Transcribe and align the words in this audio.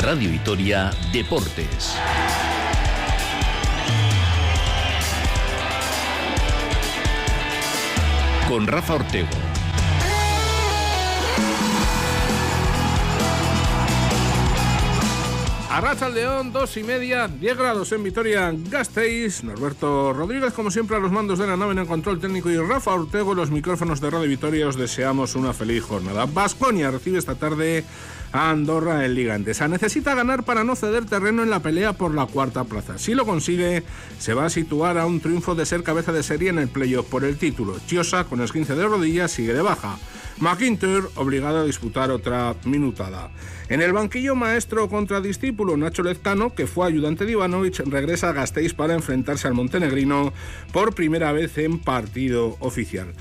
Radio 0.00 0.30
Vitoria 0.30 0.90
Deportes. 1.12 1.94
Con 8.48 8.66
Rafa 8.66 8.94
Ortego. 8.94 9.49
Arracha 15.70 16.06
al 16.06 16.14
León, 16.14 16.52
dos 16.52 16.76
y 16.76 16.82
media, 16.82 17.28
10 17.28 17.56
grados 17.56 17.92
en 17.92 18.02
Vitoria, 18.02 18.52
Gasteiz. 18.52 19.44
Norberto 19.44 20.12
Rodríguez, 20.12 20.52
como 20.52 20.68
siempre, 20.68 20.96
a 20.96 20.98
los 20.98 21.12
mandos 21.12 21.38
de 21.38 21.46
la 21.46 21.56
nave 21.56 21.70
en 21.70 21.78
el 21.78 21.86
control 21.86 22.18
técnico 22.18 22.50
y 22.50 22.56
Rafa 22.56 22.92
Ortego, 22.92 23.36
los 23.36 23.52
micrófonos 23.52 24.00
de 24.00 24.10
Radio 24.10 24.28
Vitoria. 24.28 24.66
Os 24.66 24.76
deseamos 24.76 25.36
una 25.36 25.52
feliz 25.52 25.84
jornada. 25.84 26.26
Vasconia 26.26 26.90
recibe 26.90 27.20
esta 27.20 27.36
tarde 27.36 27.84
a 28.32 28.50
Andorra 28.50 29.04
en 29.04 29.14
Liga 29.14 29.36
Endesa. 29.36 29.68
Necesita 29.68 30.16
ganar 30.16 30.42
para 30.42 30.64
no 30.64 30.74
ceder 30.74 31.04
terreno 31.04 31.44
en 31.44 31.50
la 31.50 31.60
pelea 31.60 31.92
por 31.92 32.12
la 32.16 32.26
cuarta 32.26 32.64
plaza. 32.64 32.98
Si 32.98 33.14
lo 33.14 33.24
consigue, 33.24 33.84
se 34.18 34.34
va 34.34 34.46
a 34.46 34.50
situar 34.50 34.98
a 34.98 35.06
un 35.06 35.20
triunfo 35.20 35.54
de 35.54 35.66
ser 35.66 35.84
cabeza 35.84 36.10
de 36.10 36.24
serie 36.24 36.50
en 36.50 36.58
el 36.58 36.68
playoff 36.68 37.06
por 37.06 37.22
el 37.22 37.38
título. 37.38 37.76
Chiosa, 37.86 38.24
con 38.24 38.40
el 38.40 38.50
15 38.50 38.74
de 38.74 38.88
rodillas, 38.88 39.30
sigue 39.30 39.54
de 39.54 39.62
baja. 39.62 39.98
McIntyre 40.40 41.04
obligado 41.16 41.58
a 41.58 41.64
disputar 41.64 42.10
otra 42.10 42.54
minutada. 42.64 43.30
En 43.68 43.82
el 43.82 43.92
banquillo 43.92 44.34
maestro 44.34 44.88
contra 44.88 45.20
discípulo 45.20 45.76
Nacho 45.76 46.02
Lezcano, 46.02 46.54
que 46.54 46.66
fue 46.66 46.88
ayudante 46.88 47.24
de 47.24 47.32
Ivanovic, 47.32 47.86
regresa 47.86 48.30
a 48.30 48.32
Gasteiz 48.32 48.74
para 48.74 48.94
enfrentarse 48.94 49.46
al 49.46 49.54
montenegrino 49.54 50.32
por 50.72 50.94
primera 50.94 51.30
vez 51.30 51.56
en 51.58 51.78
partido 51.78 52.56
oficial. 52.58 53.12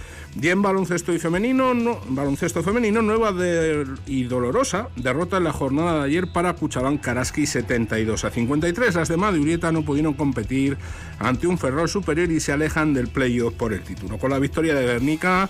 Y 0.42 0.48
en 0.48 0.62
baloncesto 0.62 1.14
y 1.14 1.20
femenino, 1.20 1.74
baloncesto 2.08 2.64
femenino, 2.64 3.02
nueva 3.02 3.34
y 4.08 4.24
dolorosa 4.24 4.90
derrota 4.96 5.38
en 5.38 5.44
la 5.44 5.54
jornada 5.54 6.00
de 6.00 6.06
ayer 6.06 6.32
para 6.32 6.54
Cuchabán 6.54 6.98
Karaski 6.98 7.46
72 7.46 8.26
a 8.26 8.32
53. 8.32 8.96
Las 8.96 9.10
de 9.10 9.18
Madurieta 9.18 9.72
no 9.72 9.84
pudieron 9.84 10.14
competir 10.14 10.78
ante 11.20 11.48
un 11.48 11.58
Ferrol 11.58 11.90
superior 11.90 12.32
y 12.32 12.40
se 12.40 12.54
alejan 12.54 12.94
del 12.94 13.08
playoff 13.08 13.54
por 13.54 13.74
el 13.74 13.82
título. 13.82 14.18
Con 14.18 14.32
la 14.32 14.40
victoria 14.40 14.74
de 14.74 14.86
Guernica 14.86 15.50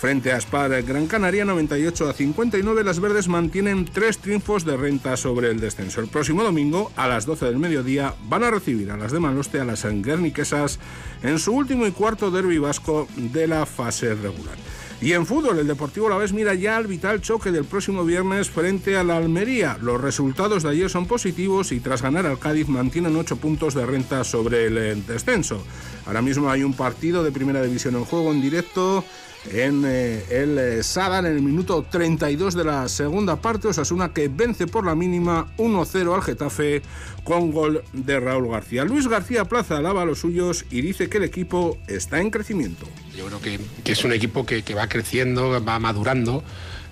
Frente 0.00 0.32
a 0.32 0.40
Spar 0.40 0.82
Gran 0.82 1.06
Canaria 1.06 1.44
98 1.44 2.08
a 2.08 2.14
59, 2.14 2.84
las 2.84 3.00
verdes 3.00 3.28
mantienen 3.28 3.84
tres 3.84 4.16
triunfos 4.16 4.64
de 4.64 4.78
renta 4.78 5.14
sobre 5.18 5.50
el 5.50 5.60
descenso. 5.60 6.00
El 6.00 6.08
próximo 6.08 6.42
domingo, 6.42 6.90
a 6.96 7.06
las 7.06 7.26
12 7.26 7.44
del 7.44 7.58
mediodía, 7.58 8.14
van 8.24 8.42
a 8.42 8.50
recibir 8.50 8.90
a 8.90 8.96
las 8.96 9.12
de 9.12 9.20
Maloste 9.20 9.60
a 9.60 9.66
las 9.66 9.84
guerniquesas 9.84 10.78
en 11.22 11.38
su 11.38 11.52
último 11.52 11.86
y 11.86 11.90
cuarto 11.90 12.30
derby 12.30 12.56
vasco 12.56 13.08
de 13.14 13.46
la 13.46 13.66
fase 13.66 14.14
regular. 14.14 14.56
Y 15.02 15.12
en 15.12 15.26
fútbol, 15.26 15.58
el 15.58 15.66
Deportivo 15.66 16.08
La 16.08 16.16
Vez 16.16 16.32
mira 16.32 16.54
ya 16.54 16.78
al 16.78 16.86
vital 16.86 17.20
choque 17.20 17.50
del 17.50 17.64
próximo 17.66 18.02
viernes 18.02 18.48
frente 18.48 18.96
a 18.96 19.04
la 19.04 19.18
Almería. 19.18 19.76
Los 19.82 20.00
resultados 20.00 20.62
de 20.62 20.70
ayer 20.70 20.88
son 20.88 21.06
positivos 21.06 21.72
y 21.72 21.80
tras 21.80 22.00
ganar 22.00 22.24
al 22.24 22.38
Cádiz 22.38 22.68
mantienen 22.68 23.16
8 23.16 23.36
puntos 23.36 23.74
de 23.74 23.84
renta 23.84 24.24
sobre 24.24 24.64
el 24.66 25.06
descenso. 25.06 25.62
Ahora 26.06 26.22
mismo 26.22 26.50
hay 26.50 26.62
un 26.62 26.72
partido 26.72 27.22
de 27.22 27.32
primera 27.32 27.62
división 27.62 27.96
en 27.96 28.04
juego 28.06 28.32
en 28.32 28.40
directo 28.40 29.04
en 29.52 29.84
eh, 29.86 30.24
el 30.30 30.58
eh, 30.58 30.82
Sadar 30.82 31.24
en 31.26 31.36
el 31.36 31.42
minuto 31.42 31.86
32 31.90 32.54
de 32.54 32.64
la 32.64 32.88
segunda 32.88 33.36
parte. 33.36 33.68
Osasuna 33.68 34.12
que 34.12 34.28
vence 34.28 34.66
por 34.66 34.84
la 34.84 34.94
mínima 34.94 35.48
1-0 35.56 36.14
al 36.14 36.22
Getafe 36.22 36.82
con 37.24 37.50
gol 37.50 37.82
de 37.92 38.20
Raúl 38.20 38.48
García. 38.48 38.84
Luis 38.84 39.08
García 39.08 39.44
Plaza 39.44 39.78
alaba 39.78 40.02
a 40.02 40.04
los 40.04 40.20
suyos 40.20 40.64
y 40.70 40.80
dice 40.82 41.08
que 41.08 41.18
el 41.18 41.24
equipo 41.24 41.78
está 41.86 42.20
en 42.20 42.30
crecimiento. 42.30 42.86
Yo 43.16 43.26
creo 43.26 43.40
que, 43.40 43.92
es 43.92 44.04
un 44.04 44.12
equipo 44.12 44.44
que, 44.46 44.62
que 44.62 44.74
va 44.74 44.88
creciendo, 44.88 45.62
va 45.64 45.78
madurando. 45.78 46.42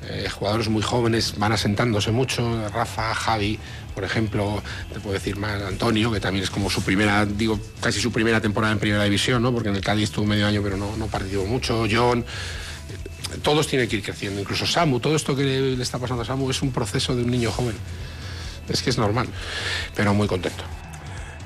Eh, 0.07 0.29
jugadores 0.31 0.69
muy 0.69 0.83
jóvenes 0.83 1.35
van 1.39 1.53
asentándose 1.53 2.13
mucho, 2.13 2.69
Rafa, 2.71 3.15
Javi, 3.15 3.59
por 3.95 4.05
ejemplo, 4.05 4.63
te 4.93 5.01
puedo 5.01 5.15
decir 5.15 5.37
más 5.37 5.61
Antonio, 5.61 6.13
que 6.13 6.21
también 6.21 6.45
es 6.45 6.51
como 6.51 6.71
su 6.71 6.83
primera, 6.83 7.27
digo, 7.27 7.59
casi 7.81 8.01
su 8.01 8.13
primera 8.13 8.41
temporada 8.41 8.73
en 8.73 8.79
primera 8.79 9.03
división, 9.03 9.43
¿no? 9.43 9.53
Porque 9.53 9.71
en 9.71 9.75
el 9.75 9.83
Cádiz 9.83 10.05
estuvo 10.05 10.25
medio 10.25 10.47
año, 10.47 10.63
pero 10.63 10.77
no, 10.77 10.97
no 10.97 11.09
mucho, 11.47 11.85
John. 11.91 12.25
Todos 13.43 13.67
tienen 13.67 13.89
que 13.89 13.97
ir 13.97 14.03
creciendo, 14.03 14.41
incluso 14.41 14.67
Samu, 14.67 15.01
todo 15.01 15.17
esto 15.17 15.35
que 15.35 15.43
le 15.43 15.83
está 15.83 15.99
pasando 15.99 16.23
a 16.23 16.25
Samu 16.25 16.49
es 16.49 16.63
un 16.63 16.71
proceso 16.71 17.15
de 17.15 17.25
un 17.25 17.31
niño 17.31 17.51
joven. 17.51 17.75
Es 18.69 18.83
que 18.83 18.91
es 18.91 18.99
normal, 18.99 19.29
pero 19.95 20.15
muy 20.15 20.29
contento. 20.29 20.65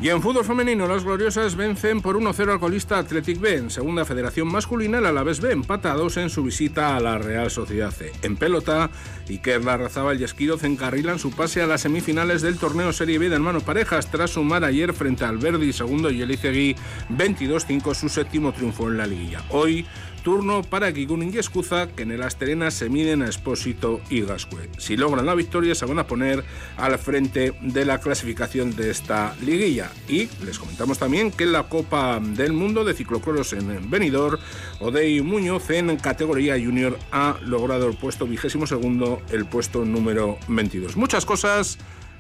Y 0.00 0.08
en 0.08 0.20
fútbol 0.20 0.44
femenino, 0.44 0.88
las 0.88 1.04
gloriosas 1.04 1.54
vencen 1.54 2.00
por 2.00 2.16
1-0 2.16 2.52
al 2.52 2.58
colista 2.58 2.98
Athletic 2.98 3.38
B. 3.38 3.56
En 3.56 3.70
segunda 3.70 4.04
federación 4.04 4.48
masculina, 4.48 4.98
el 4.98 5.06
Alavés 5.06 5.40
B 5.40 5.52
empata 5.52 5.92
a 5.92 5.96
dos 5.96 6.16
en 6.16 6.28
su 6.28 6.42
visita 6.42 6.96
a 6.96 7.00
la 7.00 7.18
Real 7.18 7.50
Sociedad 7.50 7.92
C. 7.92 8.10
En 8.22 8.36
pelota, 8.36 8.90
Iker 9.28 9.64
Larrazábal 9.64 10.20
y 10.20 10.24
Esquiroz 10.24 10.64
encarrilan 10.64 11.18
su 11.18 11.30
pase 11.30 11.62
a 11.62 11.66
las 11.66 11.82
semifinales 11.82 12.42
del 12.42 12.58
torneo 12.58 12.92
Serie 12.92 13.18
B 13.18 13.28
de 13.28 13.36
hermano 13.36 13.60
parejas 13.60 14.10
tras 14.10 14.30
sumar 14.30 14.64
ayer 14.64 14.92
frente 14.92 15.24
al 15.24 15.38
Verdi 15.38 15.72
segundo 15.72 16.10
y 16.10 16.22
Elicegui 16.22 16.74
22-5 17.10 17.94
su 17.94 18.08
séptimo 18.08 18.52
triunfo 18.52 18.88
en 18.88 18.96
la 18.96 19.06
liguilla. 19.06 19.42
Hoy 19.50 19.86
Turno 20.22 20.62
para 20.62 20.92
Kikunin 20.92 21.34
y 21.34 21.38
Escuza, 21.38 21.88
que 21.88 22.04
en 22.04 22.12
el 22.12 22.22
Asterena 22.22 22.70
se 22.70 22.88
miden 22.88 23.22
a 23.22 23.28
Espósito 23.28 24.00
y 24.08 24.22
Gascue. 24.22 24.70
Si 24.78 24.96
logran 24.96 25.26
la 25.26 25.34
victoria, 25.34 25.74
se 25.74 25.84
van 25.84 25.98
a 25.98 26.06
poner 26.06 26.44
al 26.76 26.96
frente 26.98 27.54
de 27.60 27.84
la 27.84 27.98
clasificación 27.98 28.76
de 28.76 28.90
esta 28.90 29.34
liguilla. 29.44 29.81
Y 30.08 30.28
les 30.44 30.58
comentamos 30.58 30.98
también 30.98 31.30
que 31.30 31.44
en 31.44 31.52
la 31.52 31.64
Copa 31.64 32.20
del 32.20 32.52
Mundo 32.52 32.84
de 32.84 32.94
Ciclocross 32.94 33.54
en 33.54 33.90
Benidorm, 33.90 34.38
Odey 34.80 35.20
Muñoz 35.20 35.70
en 35.70 35.96
categoría 35.96 36.54
junior 36.54 36.98
ha 37.10 37.38
logrado 37.42 37.88
el 37.88 37.96
puesto 37.96 38.26
vigésimo 38.26 38.66
segundo, 38.66 39.22
el 39.30 39.46
puesto 39.46 39.84
número 39.84 40.38
22. 40.48 40.96
Muchas 40.96 41.24
cosas, 41.24 41.78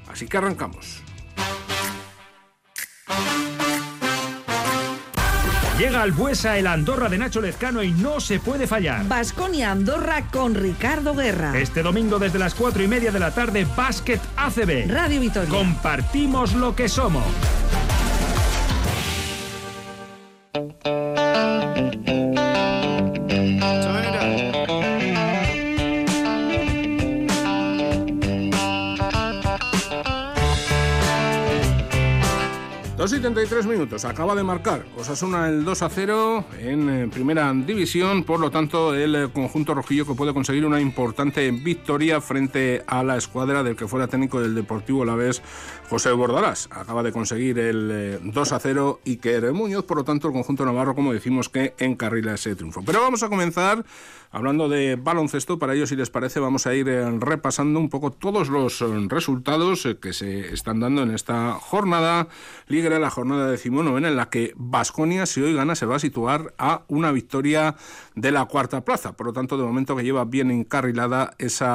así 0.08 0.26
que 0.26 0.36
arrancamos. 0.36 1.02
Llega 5.78 6.02
al 6.02 6.12
Buesa 6.12 6.58
el 6.58 6.66
Andorra 6.66 7.08
de 7.08 7.16
Nacho 7.16 7.40
Lezcano 7.40 7.82
y 7.82 7.92
no 7.92 8.20
se 8.20 8.38
puede 8.38 8.66
fallar. 8.66 9.08
Basconia 9.08 9.70
Andorra 9.70 10.28
con 10.30 10.54
Ricardo 10.54 11.14
Guerra. 11.14 11.58
Este 11.58 11.82
domingo 11.82 12.18
desde 12.18 12.38
las 12.38 12.54
cuatro 12.54 12.82
y 12.82 12.88
media 12.88 13.10
de 13.10 13.18
la 13.18 13.30
tarde, 13.32 13.66
Básquet 13.74 14.20
ACB. 14.36 14.90
Radio 14.90 15.20
Vitoria. 15.20 15.48
Compartimos 15.48 16.54
lo 16.54 16.76
que 16.76 16.88
somos. 16.88 17.24
2 33.02 33.14
y 33.14 33.18
33 33.18 33.66
minutos. 33.66 34.04
Acaba 34.04 34.36
de 34.36 34.44
marcar 34.44 34.84
Osasuna 34.96 35.48
el 35.48 35.64
2 35.64 35.82
a 35.82 35.88
0 35.88 36.44
en 36.60 36.88
eh, 36.88 37.08
primera 37.08 37.52
división. 37.52 38.22
Por 38.22 38.38
lo 38.38 38.52
tanto, 38.52 38.94
el 38.94 39.16
eh, 39.16 39.28
conjunto 39.34 39.74
rojillo 39.74 40.06
que 40.06 40.14
puede 40.14 40.32
conseguir 40.32 40.64
una 40.64 40.80
importante 40.80 41.50
victoria 41.50 42.20
frente 42.20 42.84
a 42.86 43.02
la 43.02 43.16
escuadra 43.16 43.64
del 43.64 43.74
que 43.74 43.88
fuera 43.88 44.06
técnico 44.06 44.40
del 44.40 44.54
Deportivo 44.54 45.04
La 45.04 45.16
Vez, 45.16 45.42
José 45.90 46.12
Bordalás. 46.12 46.68
Acaba 46.70 47.02
de 47.02 47.10
conseguir 47.10 47.58
el 47.58 48.20
2 48.22 48.52
eh, 48.52 48.54
a 48.54 48.60
0 48.60 49.00
y 49.04 49.16
que 49.16 49.40
Muñoz. 49.50 49.84
Por 49.84 49.96
lo 49.96 50.04
tanto, 50.04 50.28
el 50.28 50.34
conjunto 50.34 50.64
navarro, 50.64 50.94
como 50.94 51.12
decimos, 51.12 51.48
que 51.48 51.74
encarrila 51.78 52.34
ese 52.34 52.54
triunfo. 52.54 52.84
Pero 52.86 53.00
vamos 53.00 53.24
a 53.24 53.28
comenzar 53.28 53.84
Hablando 54.34 54.70
de 54.70 54.96
baloncesto, 54.96 55.58
para 55.58 55.74
ello, 55.74 55.86
si 55.86 55.94
les 55.94 56.08
parece, 56.08 56.40
vamos 56.40 56.66
a 56.66 56.74
ir 56.74 56.88
eh, 56.88 57.04
repasando 57.18 57.78
un 57.78 57.90
poco 57.90 58.10
todos 58.12 58.48
los 58.48 58.80
eh, 58.80 58.86
resultados 59.08 59.84
eh, 59.84 59.98
que 60.00 60.14
se 60.14 60.54
están 60.54 60.80
dando 60.80 61.02
en 61.02 61.10
esta 61.10 61.52
jornada 61.52 62.28
libre, 62.66 62.98
la 62.98 63.10
jornada 63.10 63.50
decimonovena, 63.50 64.08
en 64.08 64.16
la 64.16 64.30
que 64.30 64.54
Basconia, 64.56 65.26
si 65.26 65.42
hoy 65.42 65.52
gana, 65.52 65.74
se 65.74 65.84
va 65.84 65.96
a 65.96 65.98
situar 65.98 66.54
a 66.56 66.80
una 66.88 67.12
victoria 67.12 67.76
de 68.14 68.32
la 68.32 68.46
cuarta 68.46 68.86
plaza. 68.86 69.12
Por 69.12 69.26
lo 69.26 69.34
tanto, 69.34 69.58
de 69.58 69.64
momento 69.64 69.94
que 69.96 70.02
lleva 70.02 70.24
bien 70.24 70.50
encarrilada 70.50 71.34
ese 71.36 71.66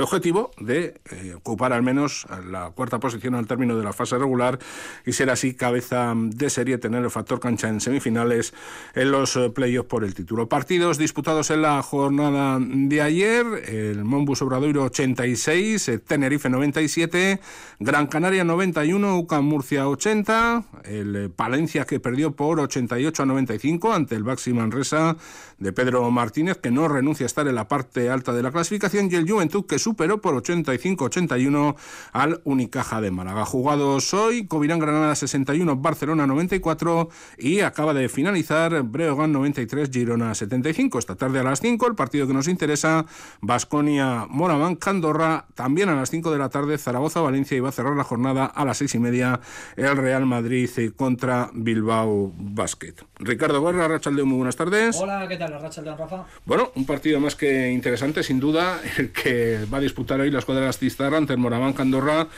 objetivo 0.00 0.50
de 0.58 1.00
ocupar 1.36 1.72
al 1.72 1.84
menos 1.84 2.26
la 2.50 2.70
cuarta 2.70 2.98
posición 2.98 3.36
al 3.36 3.46
término 3.46 3.76
de 3.76 3.84
la 3.84 3.92
fase 3.92 4.18
regular 4.18 4.58
y 5.06 5.12
ser 5.12 5.30
así 5.30 5.54
cabeza 5.54 6.12
de 6.16 6.50
serie, 6.50 6.78
tener 6.78 7.04
el 7.04 7.10
factor 7.10 7.38
cancha 7.38 7.68
en 7.68 7.80
semifinales 7.80 8.52
en 8.96 9.12
los 9.12 9.38
playoffs 9.54 9.88
por 9.88 10.02
el 10.02 10.14
título. 10.14 10.48
Partidos 10.48 10.98
disputados 11.04 11.50
en 11.50 11.60
la 11.60 11.82
jornada 11.82 12.58
de 12.58 13.02
ayer, 13.02 13.44
el 13.66 14.04
Monbus 14.04 14.40
Obradoiro 14.40 14.84
86, 14.84 16.00
Tenerife 16.06 16.48
97, 16.48 17.40
Gran 17.78 18.06
Canaria 18.06 18.42
91, 18.42 19.18
UCAM 19.18 19.44
Murcia 19.44 19.86
80, 19.86 20.64
el 20.84 21.30
Palencia 21.30 21.84
que 21.84 22.00
perdió 22.00 22.34
por 22.34 22.58
88 22.58 23.22
a 23.22 23.26
95 23.26 23.92
ante 23.92 24.14
el 24.14 24.22
Baxi 24.22 24.54
Manresa 24.54 25.18
de 25.58 25.74
Pedro 25.74 26.10
Martínez, 26.10 26.56
que 26.56 26.70
no 26.70 26.88
renuncia 26.88 27.24
a 27.24 27.28
estar 27.28 27.46
en 27.48 27.54
la 27.54 27.68
parte 27.68 28.08
alta 28.08 28.32
de 28.32 28.42
la 28.42 28.50
clasificación, 28.50 29.10
y 29.12 29.16
el 29.16 29.30
Juventud 29.30 29.66
que 29.66 29.78
superó 29.78 30.22
por 30.22 30.34
85-81 30.42 31.76
al 32.12 32.40
Unicaja 32.44 33.02
de 33.02 33.10
Málaga. 33.10 33.44
Jugados 33.44 34.14
hoy, 34.14 34.46
Covirán 34.46 34.78
Granada 34.78 35.14
61, 35.14 35.76
Barcelona 35.76 36.26
94 36.26 37.10
y 37.36 37.60
acaba 37.60 37.92
de 37.92 38.08
finalizar 38.08 38.82
Breogán 38.84 39.32
93, 39.32 39.90
Girona 39.92 40.34
75. 40.34 40.93
Esta 40.98 41.16
tarde 41.16 41.40
a 41.40 41.42
las 41.42 41.60
5 41.60 41.86
el 41.86 41.94
partido 41.94 42.26
que 42.26 42.32
nos 42.32 42.48
interesa, 42.48 43.06
Basconia 43.40 44.26
Moraván 44.28 44.76
Candorra, 44.76 45.46
también 45.54 45.88
a 45.88 45.94
las 45.94 46.10
5 46.10 46.30
de 46.30 46.38
la 46.38 46.48
tarde 46.48 46.78
Zaragoza 46.78 47.20
Valencia 47.20 47.56
y 47.56 47.60
va 47.60 47.68
a 47.70 47.72
cerrar 47.72 47.96
la 47.96 48.04
jornada 48.04 48.46
a 48.46 48.64
las 48.64 48.78
6 48.78 48.94
y 48.94 48.98
media 48.98 49.40
el 49.76 49.96
Real 49.96 50.26
Madrid 50.26 50.70
contra 50.96 51.50
Bilbao 51.52 52.32
Basket. 52.36 52.94
Ricardo 53.18 53.62
Guerra, 53.64 53.88
Rachaldeón, 53.88 54.28
muy 54.28 54.38
buenas 54.38 54.56
tardes. 54.56 54.96
Hola, 54.96 55.26
¿qué 55.28 55.36
tal? 55.36 55.60
Rachaldeón, 55.60 55.98
Rafa. 55.98 56.24
Bueno, 56.44 56.70
un 56.74 56.86
partido 56.86 57.20
más 57.20 57.34
que 57.34 57.70
interesante, 57.70 58.22
sin 58.22 58.40
duda, 58.40 58.80
el 58.98 59.12
que 59.12 59.66
va 59.72 59.78
a 59.78 59.80
disputar 59.80 60.20
hoy 60.20 60.30
la 60.30 60.38
escuadra 60.38 60.62
de 60.62 60.66
las 60.68 60.78
Tistarra 60.78 61.16
ante 61.16 61.32
el 61.32 61.38
Moraván 61.38 61.72
Candorra 61.72 62.28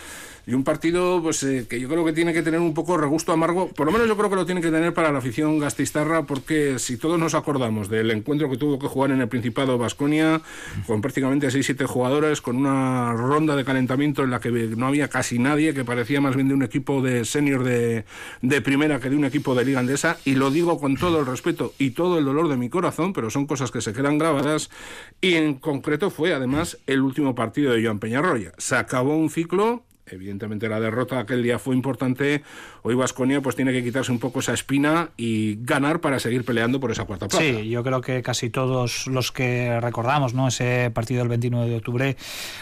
y 0.47 0.55
un 0.55 0.63
partido 0.63 1.21
pues 1.23 1.43
eh, 1.43 1.67
que 1.69 1.81
yo 1.81 1.89
creo 1.89 2.05
que 2.05 2.13
tiene 2.13 2.33
que 2.33 2.43
tener 2.43 2.61
un 2.61 2.73
poco 2.73 2.97
regusto 2.97 3.33
amargo, 3.33 3.69
por 3.69 3.87
lo 3.87 3.93
menos 3.93 4.07
yo 4.07 4.17
creo 4.17 4.31
que 4.31 4.37
lo 4.37 4.47
tiene 4.47 4.61
que 4.61 4.71
tener 4.71 4.95
para 4.95 5.11
la 5.11 5.19
afición 5.19 5.59
gastistarra, 5.59 6.23
porque 6.23 6.79
si 6.79 6.97
todos 6.97 7.19
nos 7.19 7.35
acordamos 7.35 7.89
del 7.89 8.13
encuentro 8.13 8.49
que 8.49 8.57
tuvo 8.57 8.79
que 8.79 8.87
jugar 8.87 9.11
en 9.11 9.21
el 9.21 9.29
Principado 9.29 9.77
Vasconia, 9.77 10.41
con 10.87 11.01
prácticamente 11.01 11.49
6-7 11.49 11.87
jugadores, 11.87 12.41
con 12.41 12.57
una 12.57 13.13
ronda 13.13 13.57
de 13.57 13.65
calentamiento 13.65 14.23
en 14.23 14.31
la 14.31 14.39
que 14.39 14.51
no 14.51 14.87
había 14.87 15.09
casi 15.09 15.41
nadie, 15.41 15.75
que 15.75 15.85
parecía 15.85 16.21
más 16.21 16.37
bien 16.37 16.47
de 16.47 16.55
un 16.55 16.63
equipo 16.63 17.03
de 17.03 17.25
senior 17.25 17.65
de, 17.65 18.05
de 18.41 18.61
primera 18.61 19.01
que 19.01 19.11
de 19.11 19.17
un 19.17 19.25
equipo 19.25 19.57
de 19.57 19.65
liga 19.65 19.81
andesa, 19.81 20.19
y 20.25 20.37
lo 20.37 20.53
digo 20.53 20.79
con 20.79 20.97
todo 20.97 21.19
el 21.19 21.27
respeto 21.27 21.75
y 21.79 21.91
todo 21.91 22.19
el 22.19 22.25
dolor 22.25 22.49
de 22.49 22.57
mi 22.57 22.69
corazón, 22.69 23.13
pero 23.13 23.31
son 23.31 23.47
cosas 23.47 23.73
que 23.73 23.81
se 23.81 23.93
quedan 23.93 24.19
grabadas, 24.19 24.71
y 25.21 25.35
en 25.35 25.55
concreto 25.55 26.11
fue 26.11 26.33
además 26.33 26.79
el 26.87 27.01
último 27.01 27.35
partido 27.35 27.73
de 27.73 27.83
Joan 27.83 27.99
Peñarroya. 27.99 28.53
Se 28.59 28.77
acabó 28.77 29.17
un 29.17 29.31
ciclo 29.31 29.86
evidentemente 30.07 30.69
la 30.69 30.81
derrota 30.81 31.19
aquel 31.19 31.43
día 31.43 31.59
fue 31.59 31.75
importante. 31.75 32.43
Hoy 32.83 32.95
Vasconia 32.95 33.41
pues 33.41 33.57
tiene 33.57 33.73
que 33.73 33.83
quitarse 33.83 34.13
un 34.13 34.19
poco 34.19 34.41
esa 34.41 34.53
espina 34.53 35.11
y 35.17 35.57
ganar 35.63 36.01
para 36.01 36.19
seguir 36.21 36.45
peleando 36.45 36.81
por 36.81 36.91
esa 36.91 37.05
cuarta 37.05 37.29
plaza. 37.29 37.45
Sí, 37.45 37.69
yo 37.69 37.83
creo 37.83 38.01
que 38.01 38.23
casi 38.23 38.51
todos 38.51 39.07
los 39.07 39.33
que 39.33 39.81
recordamos, 39.81 40.35
¿no? 40.35 40.49
Ese 40.49 40.91
partido 40.93 41.21
del 41.21 41.29
29 41.29 41.69
de 41.69 41.77
octubre 41.77 42.17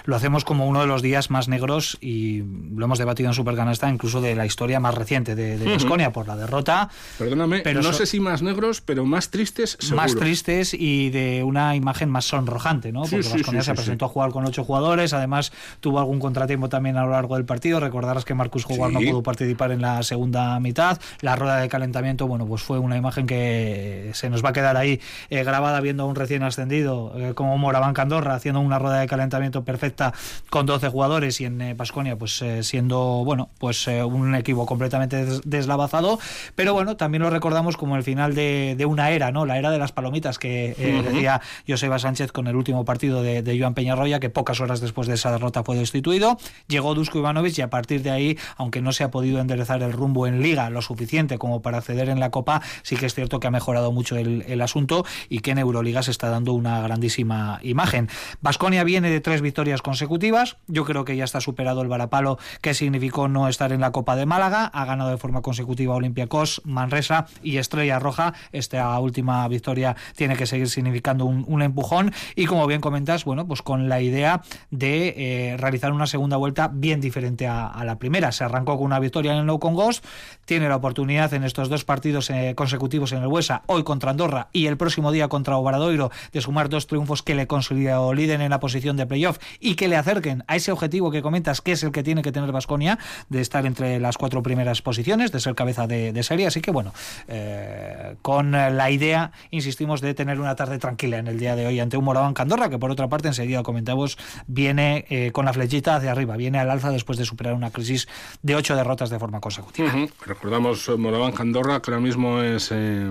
lo 0.05 0.17
hacemos 0.17 0.45
como 0.45 0.67
uno 0.67 0.81
de 0.81 0.87
los 0.87 1.03
días 1.03 1.31
más 1.31 1.49
negros 1.49 1.99
y 2.01 2.43
lo 2.75 2.85
hemos 2.87 2.99
debatido 2.99 3.29
en 3.29 3.35
Supercanasta 3.35 3.91
incluso 3.91 4.21
de 4.21 4.35
la 4.35 4.47
historia 4.47 4.81
más 4.81 4.95
reciente 4.95 5.35
de 5.35 5.63
Vasconia 5.65 6.13
por 6.13 6.27
la 6.27 6.37
derrota. 6.37 6.89
Perdóname, 7.19 7.61
pero 7.61 7.83
no 7.83 7.93
sé 7.93 8.07
si 8.07 8.21
más 8.21 8.43
negros, 8.43 8.81
pero 8.81 9.05
más 9.05 9.31
tristes 9.31 9.77
seguro. 9.79 9.97
Más 9.97 10.15
tristes 10.15 10.75
y 10.75 11.11
de 11.11 11.43
una 11.43 11.77
imagen 11.77 12.09
más 12.09 12.25
sonrojante, 12.25 12.93
¿no? 12.93 13.03
Porque 13.03 13.29
Vasconia 13.29 13.63
se 13.63 13.75
presentó 13.75 14.07
a 14.07 14.09
jugar 14.09 14.31
con 14.31 14.45
ocho 14.47 14.65
jugadores, 14.65 15.13
además 15.13 15.53
tuvo 15.81 15.99
algún 15.99 16.19
contratiempo 16.21 16.69
también 16.69 16.97
a 16.97 17.05
lo 17.05 17.11
largo 17.11 17.34
del 17.35 17.45
partido. 17.45 17.81
Recordarás 17.81 18.25
que 18.25 18.35
Marcus 18.35 18.67
Howard 18.69 18.93
no 18.93 19.01
pudo 19.01 19.23
participar 19.23 19.73
en 19.73 19.83
la 19.83 20.03
segunda 20.03 20.59
mitad. 20.61 20.99
La 21.21 21.37
rueda 21.37 21.59
de 21.59 21.69
calentamiento, 21.69 22.27
bueno, 22.27 22.47
pues 22.47 22.63
fue 22.63 22.79
una 22.79 22.97
imagen 22.97 23.27
que 23.27 24.11
se 24.15 24.31
nos 24.31 24.45
va 24.45 24.51
a 24.51 24.53
quedar 24.53 24.77
ahí 24.77 25.01
eh, 25.31 25.45
grabada 25.45 25.81
viendo 25.81 26.05
a 26.05 26.07
un 26.07 26.15
recién 26.15 26.43
ascendido 26.43 27.13
eh, 27.17 27.35
como 27.35 27.57
Moraván 27.59 27.95
Candorra 27.95 28.35
haciendo 28.35 28.61
una 28.61 28.79
rueda 28.79 29.01
de 29.01 29.07
calentamiento 29.07 29.65
perfecta 29.65 30.13
con 30.51 30.67
12 30.67 30.89
jugadores 30.89 31.41
y 31.41 31.47
en 31.47 31.77
Pasconia 31.77 32.13
eh, 32.13 32.17
pues 32.17 32.43
siendo, 32.61 33.23
bueno, 33.25 33.51
pues 33.59 33.87
un 33.87 34.35
equipo 34.35 34.67
completamente 34.67 35.27
deslavazado. 35.45 36.19
Pero 36.55 36.75
bueno, 36.75 36.97
también 36.97 37.23
lo 37.23 37.31
recordamos 37.31 37.77
como 37.77 37.97
el 37.97 38.03
final 38.03 38.35
de, 38.35 38.85
una 38.89 39.11
era, 39.11 39.33
¿no? 39.33 39.47
La 39.47 39.59
era 39.59 39.71
de 39.71 39.79
las 39.79 39.93
palomitas 39.93 40.39
que 40.39 40.75
decía 41.05 41.41
Joseba 41.67 41.99
Sánchez 41.99 42.33
con 42.33 42.47
el 42.47 42.57
último 42.57 42.85
partido 42.85 43.23
de, 43.23 43.43
de 43.43 43.59
Joan 43.59 43.75
Peñarroya, 43.75 44.21
que 44.21 44.31
pocas 44.31 44.61
horas 44.61 44.81
después 44.81 45.09
de 45.09 45.15
esa 45.15 45.33
derrota 45.33 45.63
fue 45.63 45.77
destituido. 45.77 46.39
Llegó 46.69 46.95
Dusko 46.95 47.19
Ivanovic 47.25 47.59
y 47.59 47.63
a 47.63 47.71
partir 47.71 48.03
de 48.03 48.11
ahí, 48.11 48.39
aunque 48.57 48.83
no 48.83 48.93
se 48.93 49.05
ha 49.05 49.11
podido 49.11 49.41
enderezar 49.41 49.83
el 49.83 49.93
rumbo 49.93 50.27
en 50.27 50.43
liga 50.43 50.69
lo 50.71 50.83
suficiente 50.83 51.39
como 51.39 51.63
para 51.63 51.79
acceder 51.79 52.09
en 52.09 52.21
la 52.21 52.31
Copa, 52.31 52.61
sí 52.83 52.97
que 52.97 53.07
es 53.07 53.15
cierto 53.15 53.41
que 53.41 53.47
ha 53.47 53.51
mejorado 53.51 53.93
mucho 53.93 54.17
el, 54.17 54.61
asunto 54.61 55.05
y 55.29 55.41
que 55.41 55.51
en 55.51 55.59
Euroliga 55.59 56.03
se 56.03 56.11
está 56.11 56.31
dando 56.31 56.53
una 56.53 56.81
grandísima 56.81 57.59
imagen. 57.63 58.09
Vasconia 58.41 58.85
viene 58.85 59.11
de 59.11 59.21
tres 59.21 59.43
victorias 59.43 59.83
consecutivas, 59.83 60.57
yo 60.69 60.85
creo 60.85 61.05
que 61.05 61.17
ya 61.17 61.25
está 61.25 61.41
superado 61.41 61.83
el 61.83 61.89
varapalo 61.89 62.39
que 62.63 62.73
significó 62.73 63.29
no 63.29 63.49
estar 63.49 63.73
en 63.73 63.81
la 63.81 63.93
Copa 63.93 64.17
de 64.17 64.27
Málaga, 64.27 64.67
ha 64.67 64.85
ganado 64.85 65.11
de 65.11 65.19
forma 65.19 65.43
consecutiva 65.43 65.95
Olympiacos, 65.95 66.63
Manresa 66.65 67.27
y 67.43 67.59
Estrella 67.59 67.99
Roja, 67.99 68.35
esta 68.53 68.99
última 68.99 69.47
victoria 69.49 69.97
tiene 70.17 70.37
que 70.37 70.47
seguir 70.47 70.69
significando 70.69 71.25
un, 71.25 71.63
empujón. 71.63 72.13
Y 72.37 72.47
como 72.47 72.67
bien 72.67 72.81
comentas, 72.81 73.25
bueno, 73.25 73.47
pues 73.47 73.63
con 73.63 73.89
la 73.89 74.01
idea 74.01 74.43
de 74.71 75.15
eh, 75.17 75.57
realizar 75.57 75.93
una 75.93 76.07
segunda 76.07 76.37
vuelta 76.37 76.71
bien 76.73 77.01
diferente 77.15 77.47
a, 77.47 77.85
la 77.85 77.97
primera. 77.97 78.33
Se 78.33 78.43
arrancó 78.43 78.77
con 78.77 78.87
una 78.87 78.99
victoria 78.99 79.33
en 79.33 79.39
el 79.39 79.47
No 79.47 79.61
Con 79.61 79.75
Ghost, 79.75 80.05
tiene 80.47 80.69
la 80.69 80.75
oportunidad 80.75 81.33
en 81.33 81.45
estos 81.45 81.69
dos 81.69 81.85
partidos 81.85 82.29
eh, 82.31 82.55
consecutivos 82.57 83.13
en 83.13 83.23
el 83.23 83.29
Huesa, 83.29 83.63
hoy 83.67 83.85
contra 83.85 84.11
Andorra 84.11 84.49
y 84.53 84.67
el 84.67 84.77
próximo 84.77 85.13
día 85.13 85.29
contra 85.29 85.57
Obradoiro, 85.57 86.11
de 86.33 86.41
sumar 86.41 86.69
dos 86.69 86.89
triunfos 86.89 87.23
que 87.23 87.37
le 87.37 87.47
consoliden 87.47 88.41
en 88.41 88.51
la 88.51 88.59
posición 88.59 88.97
de 88.97 89.07
playoff 89.07 89.39
y 89.61 89.77
que 89.77 89.87
le 89.87 89.97
acerquen 89.97 90.43
a 90.49 90.57
ese 90.57 90.73
objetivo 90.73 91.13
que 91.13 91.23
comentas, 91.23 91.61
que 91.61 91.73
es 91.73 91.85
el 91.85 91.93
que 91.93 92.03
tiene 92.03 92.23
que 92.23 92.33
tener 92.33 92.51
Vasconia, 92.51 92.99
de 93.29 93.41
estar 93.41 93.65
entre 93.65 94.01
las 94.01 94.19
cuatro 94.19 94.43
primeras 94.43 94.83
posiciones, 94.83 95.31
de 95.31 95.39
ser 95.39 95.55
cabeza 95.55 95.87
de, 95.87 96.21
serie. 96.25 96.49
Así 96.49 96.61
que 96.63 96.73
bueno, 96.73 96.93
eh, 97.29 98.17
con 98.23 98.51
la 98.51 98.91
idea, 98.91 99.31
insistimos, 99.53 100.01
de 100.01 100.15
tener 100.15 100.41
una 100.41 100.57
tarde 100.57 100.79
tranquila 100.79 101.19
en 101.19 101.29
el 101.29 101.39
día 101.39 101.55
de 101.55 101.67
hoy 101.67 101.79
ante 101.79 101.97
un 101.97 102.05
Moraván 102.05 102.35
Candorra, 102.35 102.71
que 102.71 102.79
por 102.79 102.91
otra 102.91 103.09
parte, 103.09 103.29
enseguida 103.29 103.63
comentamos, 103.63 104.19
viene 104.49 105.05
eh, 105.11 105.31
con 105.33 105.45
la 105.45 105.53
flechita 105.53 105.95
hacia 105.95 106.11
arriba, 106.11 106.37
viene 106.37 106.59
al 106.59 106.71
alza 106.71 106.91
después 107.05 107.19
de 107.19 107.27
superar 107.27 107.53
una 107.53 107.71
crisis 107.71 108.09
de 108.43 108.57
ocho 108.57 108.75
derrotas 108.75 109.11
de 109.11 109.19
forma 109.19 109.39
consecutiva. 109.39 109.93
Recordamos 110.25 110.89
eh, 110.89 110.97
Moraván 110.97 111.35
Andorra, 111.37 111.83
que 111.83 111.91
ahora 111.91 112.01
mismo 112.01 112.41
es 112.41 112.71
eh, 112.73 113.11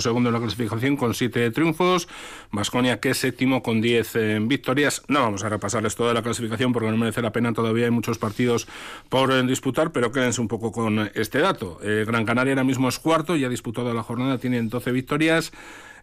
segundo 0.00 0.30
en 0.30 0.34
la 0.34 0.40
clasificación 0.40 0.96
con 0.96 1.14
siete 1.14 1.48
triunfos. 1.52 2.08
Vasconia, 2.50 2.98
que 2.98 3.10
es 3.10 3.18
séptimo 3.18 3.62
con 3.62 3.80
diez 3.80 4.16
eh, 4.16 4.40
victorias. 4.42 5.02
No 5.06 5.20
vamos 5.20 5.44
a 5.44 5.48
repasarles 5.48 5.94
toda 5.94 6.14
la 6.14 6.22
clasificación 6.22 6.72
porque 6.72 6.90
no 6.90 6.96
merece 6.96 7.22
la 7.22 7.30
pena. 7.30 7.52
Todavía 7.52 7.84
hay 7.84 7.92
muchos 7.92 8.18
partidos 8.18 8.66
por 9.08 9.30
eh, 9.30 9.44
disputar, 9.44 9.92
pero 9.92 10.10
quédense 10.10 10.40
un 10.40 10.48
poco 10.48 10.72
con 10.72 11.08
este 11.14 11.38
dato. 11.38 11.78
Gran 11.80 12.24
Canaria 12.24 12.54
ahora 12.54 12.64
mismo 12.64 12.88
es 12.88 12.98
cuarto, 12.98 13.36
ya 13.36 13.46
ha 13.46 13.50
disputado 13.50 13.94
la 13.94 14.02
jornada, 14.02 14.38
tienen 14.38 14.68
12 14.68 14.90
victorias. 14.90 15.52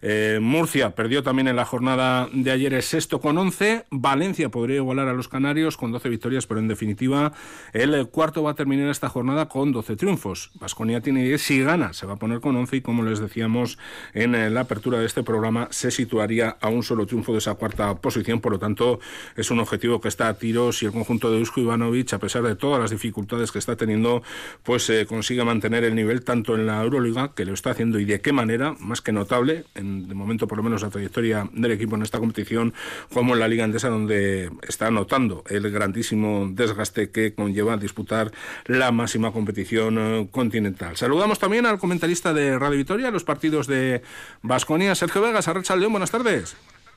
Eh, 0.08 0.38
Murcia 0.40 0.92
perdió 0.92 1.24
también 1.24 1.48
en 1.48 1.56
la 1.56 1.66
jornada 1.66 2.30
de 2.32 2.52
ayer 2.52 2.76
es 2.76 2.86
sexto 2.86 3.20
con 3.20 3.40
11. 3.40 3.86
Valencia 3.90 4.50
podría 4.50 4.76
igualar 4.76 5.08
a 5.08 5.14
los 5.14 5.28
Canarios 5.28 5.78
con 5.78 5.92
12 5.92 6.10
victorias, 6.10 6.46
pero 6.46 6.60
en 6.60 6.68
definitiva 6.68 7.34
el 7.74 8.08
cuarto 8.10 8.44
va 8.44 8.52
a 8.52 8.54
terminar 8.54 8.88
esta 8.90 9.10
jornada 9.10 9.48
con 9.48 9.72
12 9.72 9.96
triunfos. 9.96 10.52
Vasconia 10.60 11.02
tiene 11.02 11.24
10. 11.24 11.42
Si 11.42 11.64
gana, 11.64 11.94
se 11.94 12.06
va 12.06 12.14
a 12.14 12.16
poner 12.18 12.40
con 12.40 12.56
11 12.56 12.76
y 12.76 12.82
como 12.82 13.02
les 13.02 13.18
decíamos 13.18 13.80
en 14.14 14.36
eh, 14.36 14.52
la 14.52 14.62
apertura 14.62 15.00
de 15.00 15.08
este 15.08 15.24
programa, 15.24 15.70
se 15.72 15.90
situaría 15.90 16.56
a 16.62 16.70
un 16.70 16.84
solo 16.84 17.08
triunfo 17.08 17.32
de 17.32 17.40
esa 17.40 17.56
cuarta 17.56 17.96
posición. 17.96 18.42
Por 18.42 18.52
lo 18.52 18.60
tanto, 18.60 19.00
es 19.36 19.50
un 19.50 19.60
objetivo 19.60 20.02
que 20.02 20.10
está 20.10 20.28
a 20.28 20.36
tiro 20.36 20.72
si 20.72 20.86
el 20.86 20.92
conjunto 20.92 21.32
de 21.32 21.42
Usko 21.42 21.62
Ivanovic, 21.62 22.14
a 22.14 22.20
pesar 22.20 22.44
de 22.44 22.56
todas 22.56 22.80
las 22.80 22.92
dificultades 22.92 23.52
que 23.52 23.58
está 23.58 23.76
teniendo, 23.76 24.22
pues 24.62 24.88
eh, 24.92 25.08
consigue 25.08 25.44
mantener 25.44 25.84
el 25.84 25.96
nivel 25.96 26.24
tanto 26.24 26.54
en 26.54 26.68
la 26.68 26.84
Euroliga, 26.84 27.34
que 27.34 27.44
lo 27.44 27.56
está 27.56 27.72
haciendo 27.72 27.98
y 27.98 28.06
de 28.06 28.22
qué 28.22 28.34
manera, 28.34 28.76
más 28.80 29.02
que 29.02 29.12
notable, 29.12 29.66
en 29.74 29.95
de 30.04 30.16
momento 30.16 30.48
por 30.48 30.58
lo 30.58 30.64
menos 30.64 30.82
la 30.82 30.90
trayectoria 30.90 31.50
del 31.54 31.72
equipo 31.72 31.96
en 31.96 32.04
esta 32.04 32.20
competición, 32.20 32.74
como 33.14 33.34
en 33.34 33.40
la 33.40 33.48
Liga 33.48 33.64
Andesa, 33.64 33.90
donde 33.90 34.52
está 34.68 34.92
notando 34.92 35.44
el 35.50 35.70
grandísimo 35.72 36.48
desgaste 36.52 37.10
que 37.10 37.34
conlleva 37.34 37.78
disputar 37.78 38.32
la 38.66 38.92
máxima 38.92 39.32
competición 39.32 39.98
eh, 39.98 40.28
continental. 40.32 40.98
Saludamos 40.98 41.40
también 41.40 41.66
al 41.66 41.80
comentarista 41.80 42.34
de 42.34 42.58
Radio 42.58 42.78
Vitoria, 42.78 43.12
los 43.12 43.24
partidos 43.24 43.68
de 43.68 44.02
Basconia, 44.42 44.96
Sergio 44.96 45.22
Vegas, 45.22 45.48
Arracha 45.48 45.76
León, 45.76 45.94
buenas 45.94 46.12
tardes. 46.12 46.56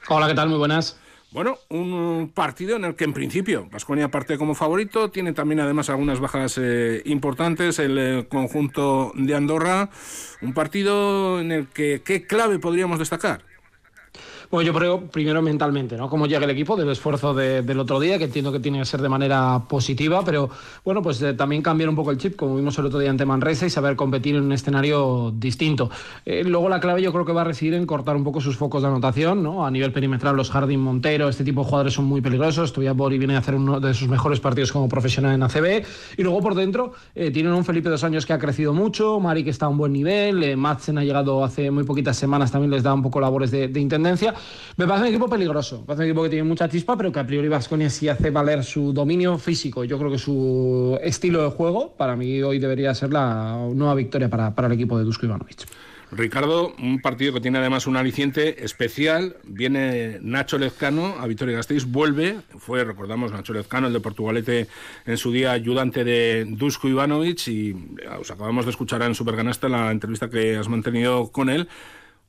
Hola, 0.08 0.28
¿qué 0.28 0.34
tal? 0.34 0.48
Muy 0.48 0.58
buenas. 0.58 0.98
Bueno, 1.30 1.58
un 1.68 2.32
partido 2.34 2.76
en 2.76 2.86
el 2.86 2.94
que 2.94 3.04
en 3.04 3.12
principio 3.12 3.68
Vasconia 3.70 4.10
parte 4.10 4.38
como 4.38 4.54
favorito, 4.54 5.10
tiene 5.10 5.34
también 5.34 5.60
además 5.60 5.90
algunas 5.90 6.20
bajas 6.20 6.56
eh, 6.58 7.02
importantes, 7.04 7.78
el 7.78 7.98
eh, 7.98 8.26
conjunto 8.30 9.12
de 9.14 9.34
Andorra, 9.34 9.90
un 10.40 10.54
partido 10.54 11.38
en 11.38 11.52
el 11.52 11.66
que 11.66 12.00
qué 12.02 12.26
clave 12.26 12.58
podríamos 12.58 12.98
destacar. 12.98 13.42
Bueno, 14.50 14.66
yo 14.66 14.72
creo 14.72 15.00
primero 15.02 15.42
mentalmente, 15.42 15.94
¿no? 15.98 16.08
Cómo 16.08 16.26
llega 16.26 16.46
el 16.46 16.50
equipo 16.50 16.74
del 16.74 16.88
esfuerzo 16.88 17.34
del 17.34 17.78
otro 17.78 18.00
día, 18.00 18.16
que 18.16 18.24
entiendo 18.24 18.50
que 18.50 18.60
tiene 18.60 18.78
que 18.78 18.86
ser 18.86 19.02
de 19.02 19.10
manera 19.10 19.64
positiva, 19.68 20.22
pero 20.24 20.48
bueno, 20.86 21.02
pues 21.02 21.20
eh, 21.20 21.34
también 21.34 21.60
cambiar 21.60 21.90
un 21.90 21.94
poco 21.94 22.12
el 22.12 22.16
chip, 22.16 22.34
como 22.34 22.56
vimos 22.56 22.78
el 22.78 22.86
otro 22.86 22.98
día 22.98 23.10
ante 23.10 23.26
Manresa, 23.26 23.66
y 23.66 23.70
saber 23.70 23.94
competir 23.94 24.36
en 24.36 24.44
un 24.44 24.52
escenario 24.52 25.34
distinto. 25.36 25.90
Eh, 26.24 26.44
luego 26.44 26.70
la 26.70 26.80
clave 26.80 27.02
yo 27.02 27.12
creo 27.12 27.26
que 27.26 27.32
va 27.32 27.42
a 27.42 27.44
residir 27.44 27.74
en 27.74 27.84
cortar 27.84 28.16
un 28.16 28.24
poco 28.24 28.40
sus 28.40 28.56
focos 28.56 28.80
de 28.80 28.88
anotación, 28.88 29.42
¿no? 29.42 29.66
A 29.66 29.70
nivel 29.70 29.92
perimetral, 29.92 30.34
los 30.34 30.50
Jardín 30.50 30.80
Montero, 30.80 31.28
este 31.28 31.44
tipo 31.44 31.60
de 31.60 31.66
jugadores 31.66 31.92
son 31.92 32.06
muy 32.06 32.22
peligrosos. 32.22 32.72
Todavía 32.72 32.94
Bori 32.94 33.18
viene 33.18 33.36
a 33.36 33.40
hacer 33.40 33.54
uno 33.54 33.80
de 33.80 33.92
sus 33.92 34.08
mejores 34.08 34.40
partidos 34.40 34.72
como 34.72 34.88
profesional 34.88 35.34
en 35.34 35.42
ACB. 35.42 35.84
Y 36.16 36.22
luego 36.22 36.40
por 36.40 36.54
dentro 36.54 36.94
eh, 37.14 37.30
tienen 37.30 37.52
un 37.52 37.66
Felipe 37.66 37.90
dos 37.90 38.02
años 38.02 38.24
que 38.24 38.32
ha 38.32 38.38
crecido 38.38 38.72
mucho, 38.72 39.20
Mari 39.20 39.44
que 39.44 39.50
está 39.50 39.66
a 39.66 39.68
un 39.68 39.76
buen 39.76 39.92
nivel, 39.92 40.56
Madsen 40.56 40.96
ha 40.96 41.04
llegado 41.04 41.44
hace 41.44 41.70
muy 41.70 41.84
poquitas 41.84 42.16
semanas, 42.16 42.50
también 42.50 42.70
les 42.70 42.82
da 42.82 42.94
un 42.94 43.02
poco 43.02 43.20
labores 43.20 43.50
de 43.50 43.78
intendencia 43.78 44.34
Me 44.76 44.86
parece 44.86 45.02
un 45.02 45.08
equipo 45.08 45.28
peligroso, 45.28 45.80
me 45.80 45.86
parece 45.86 46.04
un 46.04 46.08
equipo 46.10 46.22
que 46.22 46.28
tiene 46.30 46.44
mucha 46.44 46.68
chispa, 46.68 46.96
pero 46.96 47.10
que 47.10 47.18
a 47.18 47.26
priori 47.26 47.48
Vasconia 47.48 47.90
sí 47.90 48.08
hace 48.08 48.30
valer 48.30 48.64
su 48.64 48.92
dominio 48.92 49.38
físico. 49.38 49.84
Yo 49.84 49.98
creo 49.98 50.10
que 50.10 50.18
su 50.18 50.98
estilo 51.02 51.42
de 51.42 51.50
juego, 51.50 51.94
para 51.96 52.16
mí 52.16 52.42
hoy 52.42 52.58
debería 52.58 52.94
ser 52.94 53.12
la 53.12 53.68
nueva 53.74 53.94
victoria 53.94 54.28
para, 54.28 54.54
para 54.54 54.68
el 54.68 54.74
equipo 54.74 54.98
de 54.98 55.04
Dusko 55.04 55.26
Ivanovic. 55.26 55.66
Ricardo, 56.10 56.74
un 56.78 57.00
partido 57.02 57.34
que 57.34 57.40
tiene 57.40 57.58
además 57.58 57.86
un 57.86 57.96
aliciente 57.96 58.64
especial. 58.64 59.36
Viene 59.44 60.18
Nacho 60.22 60.56
Lezcano 60.58 61.16
a 61.18 61.26
Vitoria 61.26 61.56
Gasteiz, 61.56 61.84
vuelve. 61.84 62.40
Fue, 62.58 62.82
recordamos, 62.84 63.30
Nacho 63.30 63.52
Lezcano, 63.52 63.88
el 63.88 63.92
de 63.92 64.00
Portugalete, 64.00 64.68
en 65.04 65.16
su 65.18 65.32
día 65.32 65.52
ayudante 65.52 66.04
de 66.04 66.46
Dusko 66.48 66.88
Ivanovic. 66.88 67.48
Y 67.48 67.76
os 68.18 68.30
acabamos 68.30 68.64
de 68.64 68.70
escuchar 68.70 69.02
en 69.02 69.14
Superganasta 69.14 69.68
la 69.68 69.90
entrevista 69.90 70.30
que 70.30 70.56
has 70.56 70.68
mantenido 70.68 71.30
con 71.30 71.50
él 71.50 71.68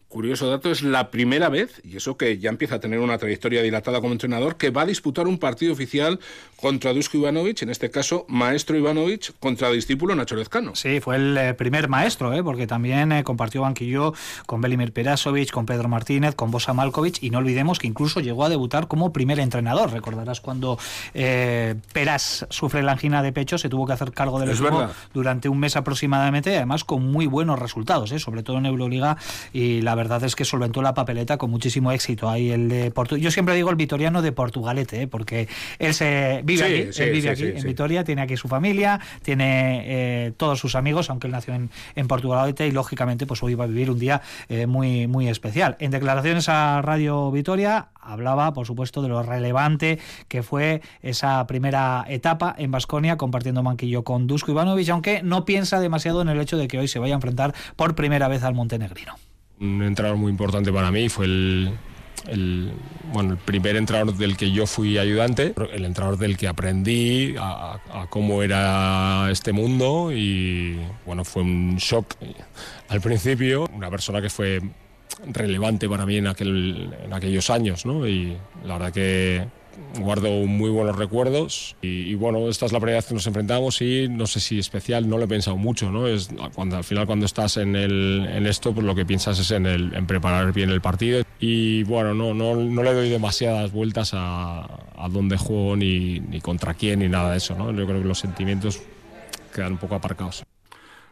curioso 0.09 0.49
dato, 0.49 0.71
es 0.71 0.81
la 0.81 1.11
primera 1.11 1.49
vez, 1.49 1.81
y 1.83 1.95
eso 1.95 2.17
que 2.17 2.39
ya 2.39 2.49
empieza 2.49 2.75
a 2.75 2.79
tener 2.79 2.99
una 2.99 3.19
trayectoria 3.19 3.61
dilatada 3.61 4.01
como 4.01 4.11
entrenador, 4.11 4.57
que 4.57 4.71
va 4.71 4.81
a 4.81 4.85
disputar 4.87 5.27
un 5.27 5.37
partido 5.37 5.71
oficial 5.71 6.19
contra 6.55 6.93
Dusko 6.93 7.17
Ivanovic, 7.17 7.61
en 7.61 7.69
este 7.69 7.91
caso 7.91 8.25
Maestro 8.27 8.75
Ivanovic 8.75 9.33
contra 9.39 9.69
discípulo 9.69 10.15
Nacho 10.15 10.35
Lezcano. 10.35 10.75
Sí, 10.75 10.99
fue 10.99 11.15
el 11.17 11.37
eh, 11.37 11.53
primer 11.53 11.89
maestro, 11.89 12.33
¿eh? 12.33 12.43
porque 12.43 12.65
también 12.65 13.11
eh, 13.11 13.23
compartió 13.23 13.61
banquillo 13.61 14.13
con 14.47 14.61
Belimir 14.61 14.91
Perasovic, 14.91 15.51
con 15.51 15.67
Pedro 15.67 15.87
Martínez, 15.87 16.33
con 16.33 16.49
Bosa 16.49 16.73
Malkovic, 16.73 17.21
y 17.21 17.29
no 17.29 17.37
olvidemos 17.37 17.77
que 17.77 17.85
incluso 17.85 18.19
llegó 18.19 18.43
a 18.43 18.49
debutar 18.49 18.87
como 18.87 19.13
primer 19.13 19.39
entrenador. 19.39 19.91
Recordarás 19.91 20.41
cuando 20.41 20.79
Peras 21.13 22.47
sufre 22.49 22.81
la 22.81 22.93
angina 22.93 23.21
de 23.21 23.31
pecho, 23.31 23.59
se 23.59 23.69
tuvo 23.69 23.85
que 23.85 23.93
hacer 23.93 24.11
cargo 24.11 24.39
del 24.39 24.49
equipo 24.49 24.87
durante 25.13 25.49
un 25.49 25.59
mes 25.59 25.75
aproximadamente, 25.75 26.55
además 26.55 26.83
con 26.83 27.05
muy 27.11 27.27
buenos 27.27 27.59
resultados, 27.59 28.09
sobre 28.09 28.41
todo 28.41 28.57
en 28.57 28.65
Euroliga, 28.65 29.17
y 29.53 29.81
la 29.81 29.98
verdad 29.99 30.23
es 30.23 30.35
que 30.35 30.45
solventó 30.45 30.81
la 30.81 30.93
papeleta 30.93 31.37
con 31.37 31.51
muchísimo 31.51 31.91
éxito. 31.91 32.29
Ahí 32.29 32.51
el 32.51 32.69
de 32.69 32.93
Yo 33.19 33.31
siempre 33.31 33.53
digo 33.53 33.69
el 33.69 33.75
vitoriano 33.75 34.21
de 34.21 34.31
Portugalete, 34.31 35.01
¿eh? 35.01 35.07
porque 35.07 35.49
él 35.77 35.93
se 35.93 36.41
vive 36.45 36.63
aquí, 36.63 37.09
vive 37.11 37.29
aquí 37.29 37.43
en 37.43 37.63
Vitoria, 37.63 38.05
tiene 38.05 38.21
aquí 38.21 38.37
su 38.37 38.47
familia, 38.47 39.01
tiene 39.23 39.83
eh, 39.85 40.31
todos 40.37 40.57
sus 40.57 40.75
amigos, 40.75 41.09
aunque 41.09 41.27
él 41.27 41.33
nació 41.33 41.53
en, 41.53 41.69
en, 41.95 42.07
Portugalete 42.07 42.65
y 42.65 42.71
lógicamente 42.71 43.25
pues 43.25 43.43
hoy 43.43 43.55
va 43.55 43.65
a 43.65 43.67
vivir 43.67 43.91
un 43.91 43.99
día 43.99 44.21
eh, 44.47 44.67
muy, 44.67 45.07
muy 45.07 45.27
especial. 45.27 45.75
En 45.79 45.91
declaraciones 45.91 46.47
a 46.47 46.81
Radio 46.81 47.29
Vitoria 47.29 47.89
hablaba, 48.01 48.53
por 48.53 48.65
supuesto, 48.65 49.01
de 49.01 49.09
lo 49.09 49.21
relevante 49.21 49.99
que 50.29 50.43
fue 50.43 50.81
esa 51.01 51.45
primera 51.45 52.05
etapa 52.07 52.55
en 52.57 52.71
Basconia 52.71 53.17
compartiendo 53.17 53.63
manquillo 53.63 54.05
con 54.05 54.27
Dusko 54.27 54.51
Ivanovic, 54.51 54.87
aunque 54.89 55.21
no 55.23 55.43
piensa 55.43 55.81
demasiado 55.81 56.21
en 56.21 56.29
el 56.29 56.39
hecho 56.39 56.57
de 56.57 56.69
que 56.69 56.79
hoy 56.79 56.87
se 56.87 56.99
vaya 56.99 57.15
a 57.15 57.17
enfrentar 57.17 57.53
por 57.75 57.95
primera 57.95 58.29
vez 58.29 58.43
al 58.43 58.55
montenegrino 58.55 59.15
un 59.59 59.81
entrenador 59.83 60.17
muy 60.17 60.31
importante 60.31 60.71
para 60.71 60.91
mí, 60.91 61.09
fue 61.09 61.25
el, 61.25 61.73
bueno, 63.11 63.31
el 63.31 63.37
primer 63.37 63.75
entrenador 63.75 64.15
del 64.15 64.37
que 64.37 64.51
yo 64.51 64.65
fui 64.65 64.97
ayudante, 64.97 65.53
el 65.73 65.85
entrenador 65.85 66.17
del 66.17 66.37
que 66.37 66.47
aprendí 66.47 67.35
a, 67.37 67.79
cómo 68.09 68.43
era 68.43 69.29
este 69.31 69.51
mundo 69.51 70.11
y 70.11 70.79
bueno, 71.05 71.25
fue 71.25 71.43
un 71.43 71.77
shock 71.77 72.15
al 72.87 73.01
principio, 73.01 73.67
una 73.73 73.89
persona 73.89 74.21
que 74.21 74.29
fue 74.29 74.61
relevante 75.27 75.89
para 75.89 76.05
mí 76.05 76.17
en, 76.17 76.27
aquel, 76.27 76.95
en 77.03 77.13
aquellos 77.13 77.49
años 77.49 77.85
¿no? 77.85 78.07
y 78.07 78.37
la 78.63 78.77
verdad 78.77 78.93
que 78.93 79.47
guardo 79.99 80.29
muy 80.45 80.69
buenos 80.69 80.95
recuerdos 80.95 81.75
y, 81.81 82.13
bueno, 82.15 82.49
esta 82.49 82.65
es 82.65 82.71
la 82.71 82.79
primera 82.79 82.97
vez 82.97 83.05
que 83.05 83.13
nos 83.13 83.27
enfrentamos 83.27 83.81
y 83.81 84.07
no 84.09 84.27
sé 84.27 84.39
si 84.39 84.59
especial, 84.59 85.09
no 85.09 85.17
lo 85.17 85.25
he 85.25 85.27
pensado 85.27 85.57
mucho, 85.57 85.91
¿no? 85.91 86.07
Es 86.07 86.29
cuando 86.53 86.77
al 86.77 86.83
final 86.83 87.05
cuando 87.05 87.25
estás 87.25 87.57
en, 87.57 87.75
el, 87.75 88.27
en 88.31 88.45
esto, 88.47 88.73
pues 88.73 88.85
lo 88.85 88.95
que 88.95 89.05
piensas 89.05 89.39
es 89.39 89.51
en, 89.51 89.65
el, 89.65 89.93
en 89.93 90.07
preparar 90.07 90.53
bien 90.53 90.69
el 90.69 90.81
partido 90.81 91.23
y 91.39 91.83
bueno, 91.83 92.13
no, 92.13 92.33
no, 92.33 92.55
no 92.55 92.83
le 92.83 92.93
doy 92.93 93.09
demasiadas 93.09 93.71
vueltas 93.71 94.11
a, 94.13 94.61
a 94.97 95.09
dónde 95.09 95.37
juego 95.37 95.75
ni, 95.75 96.19
ni 96.19 96.41
contra 96.41 96.73
quién 96.73 96.99
ni 96.99 97.09
nada 97.09 97.31
de 97.31 97.37
eso, 97.37 97.55
¿no? 97.55 97.71
Yo 97.71 97.85
creo 97.85 98.01
que 98.01 98.07
los 98.07 98.19
sentimientos 98.19 98.81
quedan 99.53 99.73
un 99.73 99.77
poco 99.77 99.95
aparcados. 99.95 100.43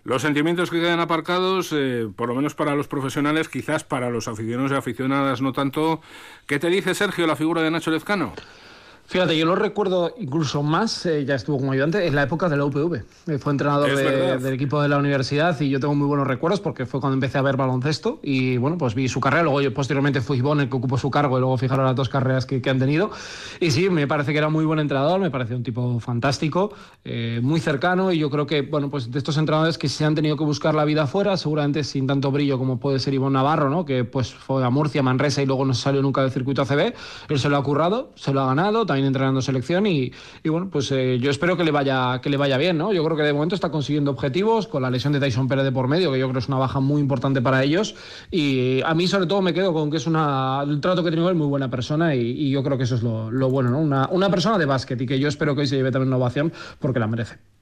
Los 0.08 0.22
sentimientos 0.22 0.70
que 0.70 0.80
quedan 0.80 1.02
aparcados, 1.02 1.74
eh, 1.74 2.08
por 2.16 2.30
lo 2.30 2.36
menos 2.36 2.56
para 2.56 2.76
los 2.76 2.88
profesionales, 2.88 3.50
quizás 3.50 3.84
para 3.84 4.10
los 4.10 4.30
aficionados 4.30 4.72
y 4.72 4.76
aficionadas 4.76 5.42
no 5.42 5.52
tanto. 5.52 6.00
¿Qué 6.46 6.60
te 6.60 6.70
dice 6.70 6.96
Sergio 6.96 7.28
la 7.28 7.36
figura 7.36 7.62
de 7.62 7.72
Nacho 7.72 7.92
Lezcano? 7.92 8.32
Fíjate, 9.10 9.38
yo 9.38 9.46
lo 9.46 9.56
recuerdo 9.56 10.14
incluso 10.20 10.64
más, 10.64 11.06
eh, 11.06 11.24
ya 11.24 11.36
estuvo 11.36 11.58
como 11.60 11.72
ayudante, 11.72 12.06
en 12.06 12.14
la 12.14 12.24
época 12.24 12.50
de 12.50 12.58
la 12.58 12.66
UPV. 12.66 13.06
Eh, 13.28 13.38
fue 13.38 13.54
entrenador 13.54 13.96
del 13.96 14.54
equipo 14.54 14.82
de 14.82 14.90
la 14.90 14.98
universidad 14.98 15.58
y 15.62 15.70
yo 15.70 15.80
tengo 15.80 15.96
muy 15.96 16.08
buenos 16.08 16.28
recuerdos 16.28 16.60
porque 16.60 16.86
fue 16.86 17.00
cuando 17.00 17.14
empecé 17.14 17.38
a 17.38 17.42
ver 17.42 17.56
baloncesto 17.56 18.20
y 18.22 18.58
bueno, 18.58 18.78
pues 18.78 18.96
vi 18.96 19.08
su 19.08 19.22
carrera. 19.22 19.44
Luego 19.44 19.62
yo 19.62 19.74
posteriormente 19.74 20.20
fui 20.20 20.40
Ivonne 20.40 20.64
el 20.64 20.70
que 20.70 20.76
ocupó 20.76 20.98
su 20.98 21.10
cargo 21.10 21.38
y 21.38 21.40
luego 21.40 21.58
fijaron 21.58 21.86
las 21.86 21.96
dos 21.96 22.10
carreras 22.10 22.46
que, 22.46 22.62
han 22.70 22.80
tenido. 22.80 23.10
Y 23.62 23.72
sí, 23.72 23.90
me 23.90 24.08
parece 24.08 24.34
que 24.34 24.40
era 24.40 24.50
muy 24.50 24.66
buen 24.66 24.80
entrenador, 24.80 25.22
me 25.22 25.32
pareció 25.32 25.56
un 25.56 25.64
tipo 25.64 26.02
fantástico, 26.02 26.74
eh, 27.06 27.40
muy 27.42 27.62
cercano 27.62 28.12
y 28.12 28.18
yo 28.18 28.30
creo 28.30 28.46
que, 28.46 28.62
bueno, 28.62 28.90
pues 28.90 29.10
de 29.10 29.20
estos 29.20 29.38
entrenadores 29.38 29.78
que 29.78 29.88
se 29.88 30.04
han 30.04 30.16
tenido 30.16 30.36
que 30.36 30.44
buscar 30.44 30.76
la 30.76 30.84
vida 30.84 31.04
afuera, 31.04 31.38
seguramente 31.38 31.86
sin 31.86 32.08
tanto 32.08 32.30
brillo 32.30 32.58
como 32.58 32.78
puede 32.78 33.00
ser 33.00 33.14
Ivonne 33.14 33.36
Navarro, 33.36 33.70
¿no? 33.70 33.86
Que 33.86 34.04
pues 34.04 34.34
fue 34.34 34.66
a 34.66 34.70
Murcia, 34.70 35.02
Manresa 35.02 35.42
y 35.42 35.46
luego 35.46 35.64
no 35.64 35.74
salió 35.74 36.02
nunca 36.02 36.24
del 36.24 36.32
circuito 36.32 36.64
ACB. 36.64 36.94
Él 37.30 37.40
se 37.40 37.48
lo 37.48 37.56
ha 37.56 37.64
currado, 37.64 38.12
se 38.16 38.34
lo 38.34 38.42
ha 38.42 38.48
ganado, 38.48 38.86
entrenando 39.06 39.42
selección 39.42 39.86
y, 39.86 40.12
bueno, 40.46 40.70
pues 40.70 40.92
eh, 40.92 41.18
yo 41.20 41.32
espero 41.32 41.58
que 41.58 41.64
le 41.64 41.72
vaya 41.72 42.20
que 42.22 42.30
le 42.30 42.38
vaya 42.38 42.58
bien, 42.58 42.78
¿no? 42.78 42.94
Yo 42.94 43.04
creo 43.04 43.18
que 43.18 43.24
de 43.24 43.34
momento 43.34 43.56
está 43.56 43.70
consiguiendo 43.70 44.12
objetivos 44.12 44.68
con 44.68 44.82
la 44.82 44.90
lesión 44.90 45.14
de 45.14 45.20
Tyson 45.20 45.48
Pérez 45.48 45.66
de 45.66 45.72
por 45.72 45.88
medio, 45.88 46.12
que 46.12 46.20
yo 46.20 46.30
creo 46.30 46.40
es 46.40 46.48
una 46.48 46.58
baja 46.58 46.80
muy 46.80 47.02
importante 47.02 47.42
para 47.42 47.64
ellos 47.64 47.96
y 48.32 48.82
a 48.84 48.94
mí 48.94 49.08
sobre 49.08 49.26
todo 49.26 49.42
me 49.42 49.54
quedo 49.54 49.74
con 49.74 49.90
que 49.92 49.98
es 49.98 50.08
una 50.08 50.64
el 50.68 50.80
trato 50.82 51.04
que 51.04 51.12
tiene 51.12 51.28
él 51.28 51.36
muy 51.36 51.48
buena 51.48 51.70
persona 51.70 52.16
y, 52.16 52.48
yo 52.48 52.64
creo 52.64 52.78
que 52.78 52.86
eso 52.86 52.96
es 52.96 53.04
lo, 53.04 53.30
lo 53.30 53.50
bueno, 53.50 53.72
¿no? 53.72 53.80
Una, 53.80 54.08
una 54.10 54.30
persona 54.30 54.58
de 54.58 54.66
básquet 54.66 55.00
y 55.02 55.06
que 55.06 55.20
yo 55.20 55.28
espero 55.28 55.54
que 55.54 55.62
hoy 55.62 55.68
se 55.68 55.76
lleve 55.76 55.92
también 55.92 56.08
una 56.08 56.18
ovación 56.18 56.54
porque 56.80 57.00
la 57.00 57.08
merece. 57.08 57.57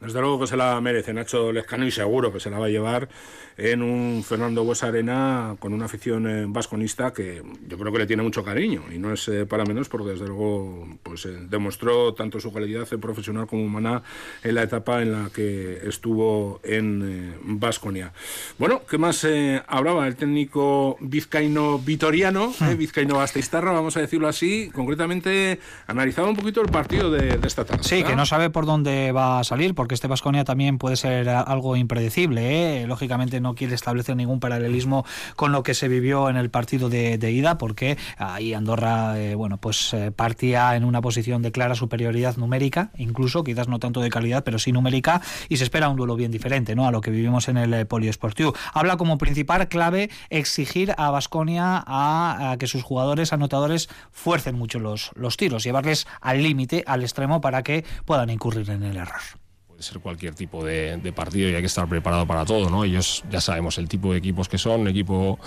Desde 0.00 0.20
luego 0.20 0.40
que 0.40 0.46
se 0.46 0.56
la 0.56 0.78
merece 0.80 1.14
Nacho 1.14 1.52
Lezcano 1.52 1.86
y 1.86 1.90
seguro 1.90 2.32
que 2.32 2.38
se 2.38 2.50
la 2.50 2.58
va 2.58 2.66
a 2.66 2.68
llevar 2.68 3.08
en 3.56 3.82
un 3.82 4.22
Fernando 4.22 4.64
Buesa 4.64 4.88
Arena 4.88 5.56
con 5.58 5.72
una 5.72 5.86
afición 5.86 6.28
eh, 6.28 6.44
vasconista 6.46 7.12
que 7.12 7.42
yo 7.66 7.78
creo 7.78 7.90
que 7.90 8.00
le 8.00 8.06
tiene 8.06 8.22
mucho 8.22 8.44
cariño 8.44 8.82
y 8.94 8.98
no 8.98 9.12
es 9.12 9.26
eh, 9.28 9.46
para 9.46 9.64
menos 9.64 9.88
porque 9.88 10.10
desde 10.10 10.26
luego 10.26 10.86
pues 11.02 11.24
eh, 11.24 11.38
demostró 11.48 12.12
tanto 12.12 12.38
su 12.38 12.52
calidad 12.52 12.86
profesional 13.00 13.46
como 13.46 13.64
humana 13.64 14.02
en 14.42 14.54
la 14.56 14.62
etapa 14.64 15.00
en 15.00 15.12
la 15.12 15.30
que 15.30 15.80
estuvo 15.88 16.60
en 16.62 17.34
Vasconia. 17.42 18.12
bueno, 18.58 18.82
¿qué 18.88 18.98
más 18.98 19.26
hablaba 19.66 20.06
el 20.06 20.16
técnico 20.16 20.98
vizcaíno 21.00 21.78
vitoriano, 21.78 22.52
hmm. 22.58 22.76
vizcaíno 22.76 23.20
Asteistarra, 23.20 23.72
vamos 23.72 23.96
a 23.96 24.00
decirlo 24.00 24.28
así, 24.28 24.70
concretamente 24.74 25.58
analizaba 25.86 26.28
un 26.28 26.36
poquito 26.36 26.60
el 26.60 26.68
partido 26.68 27.10
de, 27.10 27.38
esta 27.46 27.64
tarde. 27.64 27.84
Sí, 27.84 28.02
que 28.02 28.14
no 28.14 28.26
sabe 28.26 28.50
por 28.50 28.66
dónde 28.66 29.12
va 29.12 29.40
a 29.40 29.44
salir 29.44 29.74
porque 29.86 29.94
este 29.94 30.08
Vasconia 30.08 30.42
también 30.42 30.78
puede 30.78 30.96
ser 30.96 31.28
algo 31.28 31.76
impredecible, 31.76 32.88
lógicamente 32.88 33.40
no 33.40 33.54
quiere 33.54 33.72
establecer 33.72 34.16
ningún 34.16 34.40
paralelismo 34.40 35.06
con 35.36 35.52
lo 35.52 35.62
que 35.62 35.74
se 35.74 35.86
vivió 35.86 36.28
en 36.28 36.36
el 36.36 36.50
partido 36.50 36.88
de, 36.88 37.30
ida, 37.30 37.56
porque 37.56 37.96
ahí 38.18 38.52
Andorra, 38.52 39.16
eh, 39.16 39.36
bueno, 39.36 39.58
pues 39.58 39.94
eh, 39.94 40.10
partía 40.10 40.74
en 40.74 40.82
una 40.82 41.00
posición 41.02 41.40
de 41.40 41.52
clara 41.52 41.76
superioridad 41.76 42.36
numérica, 42.36 42.90
incluso, 42.98 43.44
quizás 43.44 43.68
no 43.68 43.78
tanto 43.78 44.00
de 44.00 44.10
calidad, 44.10 44.42
pero 44.42 44.58
sí 44.58 44.72
numérica, 44.72 45.22
y 45.48 45.58
se 45.58 45.62
espera 45.62 45.88
un 45.88 45.96
duelo 45.96 46.16
bien 46.16 46.32
diferente, 46.32 46.74
¿no? 46.74 46.88
A 46.88 46.90
lo 46.90 47.00
que 47.00 47.12
vivimos 47.12 47.46
en 47.46 47.56
el 47.56 47.72
eh, 47.72 47.84
poliesportivo. 47.84 48.54
Habla 48.74 48.96
como 48.96 49.18
principal 49.18 49.68
clave 49.68 50.10
exigir 50.30 50.96
a 50.98 51.12
Vasconia 51.12 51.84
a, 51.86 52.56
que 52.58 52.66
sus 52.66 52.82
jugadores 52.82 53.32
anotadores 53.32 53.88
fuercen 54.10 54.58
mucho 54.58 54.80
los 54.80 55.36
tiros, 55.36 55.62
llevarles 55.62 56.08
al 56.20 56.42
límite, 56.42 56.82
al 56.88 57.02
extremo, 57.02 57.40
para 57.40 57.62
que 57.62 57.84
puedan 58.04 58.30
incurrir 58.30 58.68
en 58.70 58.82
el 58.82 58.96
error 58.96 59.45
ser 59.78 60.00
cualquier 60.00 60.34
tipo 60.34 60.64
de, 60.64 61.12
partido 61.14 61.50
y 61.50 61.54
hay 61.54 61.60
que 61.60 61.66
estar 61.66 61.88
preparado 61.88 62.26
para 62.26 62.44
todo. 62.44 62.84
Ellos 62.84 63.24
ya 63.30 63.40
sabemos 63.40 63.78
el 63.78 63.88
tipo 63.88 64.12
de 64.12 64.18
equipos 64.18 64.48
que 64.48 64.58
son, 64.58 64.82
un 64.82 64.88
equipo 64.88 65.38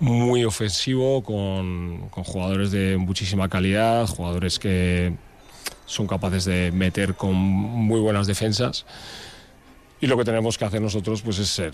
muy 0.00 0.44
ofensivo, 0.44 1.22
con, 1.22 2.08
jugadores 2.10 2.70
de 2.70 2.96
muchísima 2.96 3.48
calidad, 3.48 4.06
jugadores 4.06 4.58
que 4.58 5.14
son 5.86 6.06
capaces 6.06 6.44
de 6.44 6.70
meter 6.72 7.14
con 7.14 7.34
muy 7.34 8.00
buenas 8.00 8.26
defensas. 8.26 8.86
Y 10.00 10.06
lo 10.06 10.16
que 10.16 10.24
tenemos 10.24 10.58
que 10.58 10.64
hacer 10.64 10.80
nosotros 10.80 11.22
pues 11.22 11.38
es 11.38 11.48
ser 11.48 11.72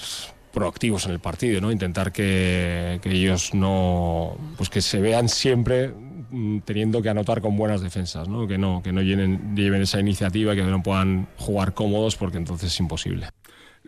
proactivos 0.52 1.06
en 1.06 1.12
el 1.12 1.20
partido. 1.20 1.70
Intentar 1.70 2.12
que, 2.12 3.00
que 3.02 3.10
ellos 3.10 3.54
no 3.54 4.36
pues 4.56 4.68
que 4.68 4.82
se 4.82 5.00
vean 5.00 5.28
siempre 5.28 5.92
teniendo 6.64 7.02
que 7.02 7.08
anotar 7.08 7.40
con 7.40 7.56
buenas 7.56 7.80
defensas, 7.80 8.28
¿no? 8.28 8.46
que 8.46 8.58
no, 8.58 8.82
que 8.82 8.92
no 8.92 9.02
lleven, 9.02 9.56
lleven 9.56 9.82
esa 9.82 10.00
iniciativa, 10.00 10.54
que 10.54 10.62
no 10.62 10.82
puedan 10.82 11.28
jugar 11.36 11.74
cómodos, 11.74 12.16
porque 12.16 12.38
entonces 12.38 12.72
es 12.72 12.80
imposible. 12.80 13.28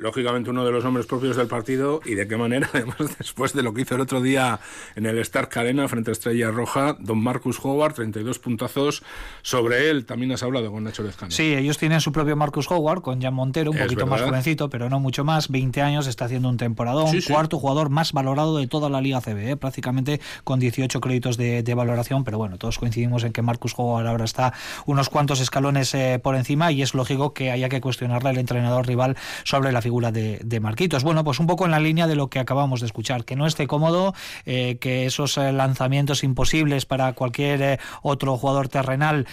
Lógicamente 0.01 0.51
uno 0.51 0.65
de 0.65 0.73
los 0.73 0.83
nombres 0.83 1.07
propios 1.07 1.37
del 1.37 1.47
partido 1.47 2.01
y 2.05 2.15
de 2.15 2.27
qué 2.27 2.37
manera, 2.37 2.69
además 2.75 2.97
después 3.19 3.53
de 3.53 3.63
lo 3.63 3.75
que 3.75 3.83
hizo 3.83 3.95
el 3.95 4.01
otro 4.01 4.21
día 4.21 4.59
en 4.97 5.07
el 5.07 5.19
Stark 5.19 5.51
Arena 5.59 5.87
frente 5.89 6.11
a 6.11 6.13
Estrella 6.13 6.51
Roja, 6.51 6.97
don 6.99 7.23
Marcus 7.23 7.59
Howard, 7.63 7.95
32 7.95 8.39
puntazos 8.39 9.03
sobre 9.43 9.91
él, 9.91 10.07
también 10.07 10.33
has 10.33 10.43
hablado 10.43 10.71
con 10.73 10.85
Nacho 10.85 11.03
Lezcano. 11.03 11.31
Sí, 11.31 11.55
ellos 11.55 11.79
tienen 11.79 12.01
su 12.01 12.13
propio 12.13 12.35
Marcus 12.35 12.71
Howard 12.71 13.03
con 13.03 13.21
Jan 13.21 13.35
Montero, 13.35 13.71
un 13.71 13.79
poquito 13.79 14.07
más 14.07 14.23
jovencito, 14.23 14.71
pero 14.71 14.89
no 14.89 15.01
mucho 15.01 15.25
más, 15.25 15.49
20 15.49 15.83
años, 15.83 16.07
está 16.07 16.25
haciendo 16.25 16.49
un 16.49 16.57
temporadón, 16.57 17.15
cuarto 17.29 17.59
jugador 17.59 17.91
más 17.91 18.13
valorado 18.13 18.57
de 18.57 18.67
toda 18.67 18.89
la 18.89 19.01
Liga 19.01 19.21
CB, 19.21 19.51
¿eh? 19.51 19.57
prácticamente 19.57 20.21
con 20.45 20.59
18 20.59 21.01
créditos 21.01 21.37
de, 21.37 21.71
valoración, 21.71 22.25
pero 22.25 22.37
bueno, 22.37 22.59
todos 22.59 22.79
coincidimos 22.79 23.23
en 23.23 23.33
que 23.33 23.43
Marcus 23.43 23.75
Howard 23.77 24.07
ahora 24.09 24.25
está 24.25 24.53
unos 24.87 25.09
cuantos 25.09 25.41
escalones 25.41 25.95
eh, 25.95 26.19
por 26.21 26.35
encima 26.35 26.73
y 26.73 26.83
es 26.83 26.95
lógico 26.95 27.33
que 27.33 27.53
haya 27.53 27.69
que 27.69 27.81
cuestionarle 27.81 28.31
al 28.31 28.39
entrenador 28.39 28.87
rival 28.87 29.17
sobre 29.45 29.71
la 29.71 29.81
figura 29.81 29.90
de, 29.91 30.61
Marquitos. 30.61 31.03
Bueno, 31.03 31.25
pues 31.25 31.41
un 31.41 31.47
poco 31.47 31.65
en 31.65 31.71
la 31.71 31.81
línea 31.81 32.07
de 32.07 32.15
lo 32.15 32.29
que 32.29 32.39
acabamos 32.39 32.81
de 32.81 32.87
escuchar, 32.87 33.25
que 33.25 33.37
no 33.37 33.47
esté 33.47 33.67
cómodo, 33.67 34.15
eh, 34.47 34.79
que 34.81 35.07
esos 35.07 35.37
eh, 35.37 35.53
lanzamientos 35.53 36.23
imposibles 36.23 36.87
para 36.87 37.13
cualquier 37.13 37.63
eh, 37.63 37.79
otro 38.03 38.37
jugador 38.37 38.69
terrenal, 38.69 39.27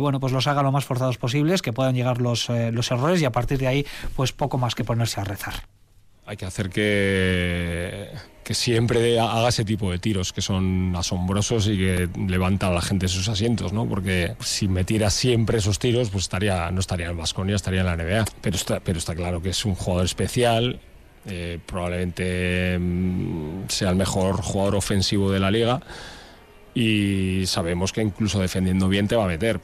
bueno, 0.00 0.20
pues 0.20 0.32
los 0.32 0.46
haga 0.46 0.62
lo 0.62 0.72
más 0.72 0.84
forzados 0.84 1.18
posibles, 1.18 1.62
que 1.62 1.72
puedan 1.72 1.94
llegar 1.94 2.20
los, 2.20 2.48
los 2.48 2.90
errores 2.90 3.20
y 3.22 3.24
a 3.24 3.32
partir 3.32 3.58
de 3.58 3.66
ahí, 3.66 3.86
pues 4.14 4.32
poco 4.32 4.58
más 4.58 4.74
que 4.74 4.84
ponerse 4.84 5.20
a 5.20 5.24
rezar. 5.24 5.54
Hay 6.26 6.36
que 6.36 6.44
hacer 6.44 6.70
que 6.70 8.10
que 8.46 8.54
siempre 8.54 9.18
haga 9.18 9.48
ese 9.48 9.64
tipo 9.64 9.90
de 9.90 9.98
tiros 9.98 10.32
que 10.32 10.40
son 10.40 10.94
asombrosos 10.94 11.66
y 11.66 11.76
que 11.76 12.08
levantan 12.28 12.70
a 12.70 12.74
la 12.74 12.80
gente 12.80 13.06
de 13.06 13.08
sus 13.08 13.28
asientos, 13.28 13.72
¿no? 13.72 13.88
Porque 13.88 14.36
si 14.38 14.68
me 14.68 14.84
tira 14.84 15.10
siempre 15.10 15.58
esos 15.58 15.80
tiros, 15.80 16.10
pues 16.10 16.26
estaría, 16.26 16.70
no 16.70 16.78
estaría 16.78 17.08
en 17.08 17.16
Vasconia, 17.16 17.56
estaría 17.56 17.80
en 17.80 17.86
la 17.86 17.96
NBA. 17.96 18.24
Pero 18.40 18.54
está, 18.54 18.78
pero 18.78 18.98
está 19.00 19.16
claro 19.16 19.42
que 19.42 19.48
es 19.48 19.64
un 19.64 19.74
jugador 19.74 20.04
especial, 20.04 20.78
eh, 21.26 21.58
probablemente 21.66 22.78
mm, 22.78 23.64
sea 23.66 23.90
el 23.90 23.96
mejor 23.96 24.40
jugador 24.40 24.76
ofensivo 24.76 25.32
de 25.32 25.40
la 25.40 25.50
liga 25.50 25.80
y 26.72 27.46
sabemos 27.46 27.92
que 27.92 28.00
incluso 28.00 28.38
defendiendo 28.38 28.88
bien 28.88 29.08
te 29.08 29.16
va 29.16 29.24
a 29.24 29.28
meter. 29.28 29.60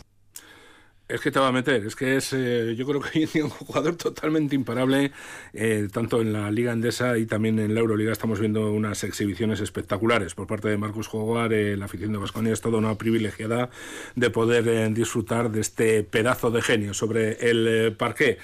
Es 1.12 1.20
que 1.20 1.30
te 1.30 1.38
va 1.38 1.48
a 1.48 1.52
meter, 1.52 1.84
es 1.84 1.94
que 1.94 2.16
es, 2.16 2.32
eh, 2.32 2.74
yo 2.74 2.86
creo 2.86 3.02
que 3.02 3.22
es 3.24 3.34
un 3.34 3.50
jugador 3.50 3.96
totalmente 3.96 4.54
imparable, 4.54 5.12
eh, 5.52 5.88
tanto 5.92 6.22
en 6.22 6.32
la 6.32 6.50
Liga 6.50 6.72
Endesa 6.72 7.18
y 7.18 7.26
también 7.26 7.58
en 7.58 7.74
la 7.74 7.80
Euroliga 7.80 8.12
estamos 8.12 8.40
viendo 8.40 8.72
unas 8.72 9.04
exhibiciones 9.04 9.60
espectaculares 9.60 10.34
por 10.34 10.46
parte 10.46 10.68
de 10.68 10.78
Marcus 10.78 11.08
Jogar, 11.08 11.52
eh, 11.52 11.76
la 11.76 11.84
afición 11.84 12.12
de 12.12 12.18
Vasconia 12.18 12.54
es 12.54 12.62
toda 12.62 12.78
una 12.78 12.96
privilegiada 12.96 13.68
de 14.16 14.30
poder 14.30 14.94
disfrutar 14.94 15.50
de 15.50 15.60
este 15.60 16.02
pedazo 16.02 16.50
de 16.50 16.62
genio 16.62 16.94
sobre 16.94 17.32
el 17.50 17.94
parqué. 17.94 18.38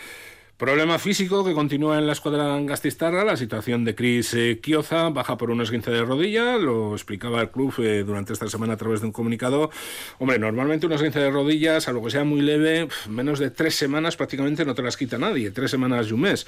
Problema 0.59 0.99
físico 0.99 1.45
que 1.45 1.55
continúa 1.55 1.99
en 1.99 2.09
la 2.09 2.15
escuadra 2.15 2.59
gastistarra, 2.63 3.23
la 3.25 3.37
situación 3.37 3.85
de 3.85 3.95
Chris 3.95 4.35
eh, 4.35 4.59
Kioza 4.61 5.09
baja 5.11 5.39
por 5.39 5.53
un 5.53 5.61
esguince 5.61 5.93
de 5.93 6.03
rodilla, 6.03 6.57
lo 6.57 6.95
explicaba 6.95 7.41
el 7.43 7.51
club 7.51 7.73
eh, 7.79 8.03
durante 8.05 8.33
esta 8.33 8.49
semana 8.49 8.73
a 8.73 8.77
través 8.77 9.01
de 9.01 9.07
un 9.07 9.13
comunicado. 9.13 9.71
Hombre, 10.19 10.41
normalmente 10.41 10.87
un 10.87 10.95
esguince 10.95 11.21
de 11.21 11.31
rodillas, 11.31 11.87
algo 11.87 12.03
que 12.03 12.11
sea 12.11 12.25
muy 12.25 12.41
leve, 12.41 12.89
menos 13.09 13.39
de 13.39 13.53
tres 13.53 13.77
semanas 13.77 14.17
prácticamente 14.17 14.65
no 14.65 14.75
te 14.75 14.83
las 14.83 14.97
quita 14.97 15.17
nadie, 15.17 15.53
tres 15.53 15.71
semanas 15.71 16.09
y 16.09 16.15
un 16.15 16.23
mes. 16.23 16.45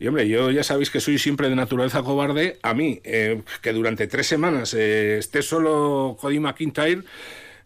Y 0.00 0.08
hombre, 0.08 0.28
yo 0.28 0.50
ya 0.50 0.64
sabéis 0.64 0.90
que 0.90 0.98
soy 0.98 1.18
siempre 1.18 1.48
de 1.48 1.54
naturaleza 1.54 2.02
cobarde, 2.02 2.58
a 2.64 2.74
mí, 2.74 3.00
eh, 3.04 3.42
que 3.60 3.72
durante 3.72 4.08
tres 4.08 4.26
semanas 4.26 4.74
esté 4.74 5.40
solo 5.40 6.16
Cody 6.20 6.40
McIntyre, 6.40 7.04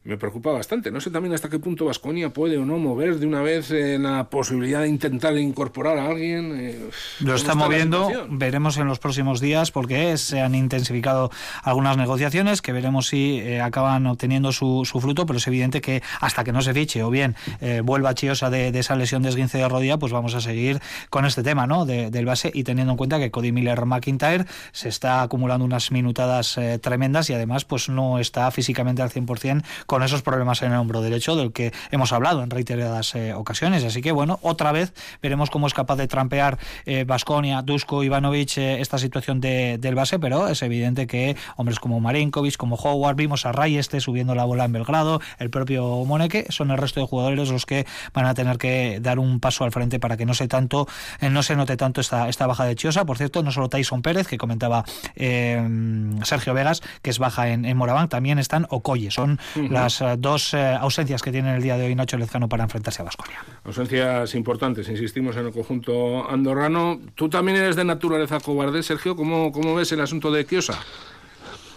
me 0.06 0.16
preocupa 0.16 0.52
bastante. 0.52 0.90
No 0.90 1.00
sé 1.00 1.10
también 1.10 1.34
hasta 1.34 1.48
qué 1.48 1.58
punto 1.58 1.84
Vasconia 1.84 2.30
puede 2.30 2.56
o 2.58 2.64
no 2.64 2.78
mover 2.78 3.18
de 3.18 3.26
una 3.26 3.42
vez 3.42 3.70
en 3.72 4.04
la 4.04 4.24
posibilidad 4.30 4.82
de 4.82 4.88
intentar 4.88 5.36
incorporar 5.36 5.98
a 5.98 6.06
alguien. 6.06 6.56
Eh, 6.58 6.78
Lo 7.20 7.34
está 7.34 7.54
moviendo, 7.54 8.08
veremos 8.30 8.78
en 8.78 8.86
los 8.86 9.00
próximos 9.00 9.40
días 9.40 9.72
porque 9.72 10.16
se 10.16 10.40
han 10.40 10.54
intensificado 10.54 11.30
algunas 11.62 11.96
negociaciones 11.96 12.62
que 12.62 12.72
veremos 12.72 13.08
si 13.08 13.40
eh, 13.40 13.60
acaban 13.60 14.06
obteniendo 14.06 14.52
su, 14.52 14.84
fruto, 14.84 15.26
pero 15.26 15.38
es 15.38 15.46
evidente 15.46 15.80
que 15.80 16.02
hasta 16.20 16.44
que 16.44 16.52
no 16.52 16.62
se 16.62 16.72
fiche 16.72 17.02
o 17.02 17.10
bien 17.10 17.34
eh, 17.60 17.82
vuelva 17.84 18.14
Chiosa 18.14 18.48
de, 18.48 18.70
de, 18.70 18.78
esa 18.78 18.94
lesión 18.94 19.22
de 19.22 19.30
esguince 19.30 19.58
de 19.58 19.68
rodilla, 19.68 19.98
pues 19.98 20.12
vamos 20.12 20.34
a 20.34 20.40
seguir 20.40 20.80
con 21.10 21.24
este 21.24 21.42
tema 21.42 21.66
¿no? 21.66 21.84
del 21.84 22.24
base 22.24 22.50
y 22.54 22.62
teniendo 22.62 22.92
en 22.92 22.96
cuenta 22.96 23.18
que 23.18 23.30
Cody 23.32 23.50
Miller 23.50 23.84
McIntyre 23.84 24.46
se 24.70 24.88
está 24.88 25.22
acumulando 25.22 25.64
unas 25.64 25.90
minutadas 25.90 26.58
tremendas 26.80 27.28
y 27.30 27.34
además 27.34 27.64
pues 27.64 27.88
no 27.88 28.18
está 28.18 28.50
físicamente 28.50 29.02
al 29.02 29.10
100% 29.10 29.64
con 29.86 29.95
con 29.96 30.02
esos 30.02 30.20
problemas 30.20 30.60
en 30.60 30.72
el 30.72 30.78
hombro 30.78 31.00
derecho 31.00 31.36
del 31.36 31.54
que 31.54 31.72
hemos 31.90 32.12
hablado 32.12 32.42
en 32.42 32.50
reiteradas 32.50 33.14
eh, 33.14 33.32
ocasiones. 33.32 33.82
Así 33.82 34.02
que 34.02 34.12
bueno, 34.12 34.38
otra 34.42 34.70
vez 34.70 34.92
veremos 35.22 35.48
cómo 35.48 35.66
es 35.66 35.72
capaz 35.72 35.96
de 35.96 36.06
trampear 36.06 36.58
Vasconia, 37.06 37.60
eh, 37.60 37.62
Dusko, 37.64 38.04
Ivanovic 38.04 38.58
eh, 38.58 38.82
esta 38.82 38.98
situación 38.98 39.40
del 39.40 39.94
base, 39.94 40.18
pero 40.18 40.48
es 40.48 40.60
evidente 40.60 41.06
que 41.06 41.34
hombres 41.56 41.80
como 41.80 41.98
Marinkovic, 41.98 42.58
como 42.58 42.76
Howard, 42.76 43.16
vimos 43.16 43.46
a 43.46 43.52
Ray 43.52 43.78
este 43.78 44.02
subiendo 44.02 44.34
la 44.34 44.44
bola 44.44 44.66
en 44.66 44.72
Belgrado, 44.72 45.22
el 45.38 45.48
propio 45.48 46.04
Moneke, 46.04 46.44
son 46.50 46.70
el 46.72 46.76
resto 46.76 47.00
de 47.00 47.06
jugadores 47.06 47.48
los 47.48 47.64
que 47.64 47.86
van 48.12 48.26
a 48.26 48.34
tener 48.34 48.58
que 48.58 49.00
dar 49.00 49.18
un 49.18 49.40
paso 49.40 49.64
al 49.64 49.72
frente 49.72 49.98
para 49.98 50.18
que 50.18 50.26
no 50.26 50.34
se 50.34 50.46
tanto, 50.46 50.86
no 51.22 51.42
se 51.42 51.56
note 51.56 51.78
tanto 51.78 52.02
esta, 52.02 52.28
esta 52.28 52.46
baja 52.46 52.66
de 52.66 52.76
Chiosa. 52.76 53.06
Por 53.06 53.16
cierto, 53.16 53.42
no 53.42 53.50
solo 53.50 53.70
Tyson 53.70 54.02
Pérez, 54.02 54.26
que 54.26 54.36
comentaba 54.36 54.84
Sergio 55.14 56.52
Vegas, 56.52 56.82
que 57.00 57.08
es 57.08 57.18
baja 57.18 57.48
en, 57.48 57.64
en 57.64 57.78
Moraván, 57.78 58.10
también 58.10 58.38
están 58.38 58.66
Okoye, 58.68 59.10
son 59.10 59.40
las 59.70 59.85
las 59.86 60.00
eh, 60.00 60.16
dos 60.18 60.52
eh, 60.52 60.74
ausencias 60.80 61.22
que 61.22 61.30
tiene 61.30 61.54
el 61.54 61.62
día 61.62 61.76
de 61.76 61.86
hoy 61.86 61.94
Nacho 61.94 62.16
Lezcano 62.16 62.48
para 62.48 62.64
enfrentarse 62.64 63.02
a 63.02 63.04
Vasconia. 63.04 63.38
Ausencias 63.64 64.34
importantes, 64.34 64.88
insistimos 64.88 65.36
en 65.36 65.46
el 65.46 65.52
conjunto 65.52 66.28
andorrano. 66.28 66.98
Tú 67.14 67.28
también 67.28 67.58
eres 67.58 67.76
de 67.76 67.84
naturaleza 67.84 68.40
cobarde, 68.40 68.82
Sergio. 68.82 69.14
¿Cómo, 69.14 69.52
cómo 69.52 69.76
ves 69.76 69.92
el 69.92 70.00
asunto 70.00 70.32
de 70.32 70.44
Kiosa? 70.44 70.78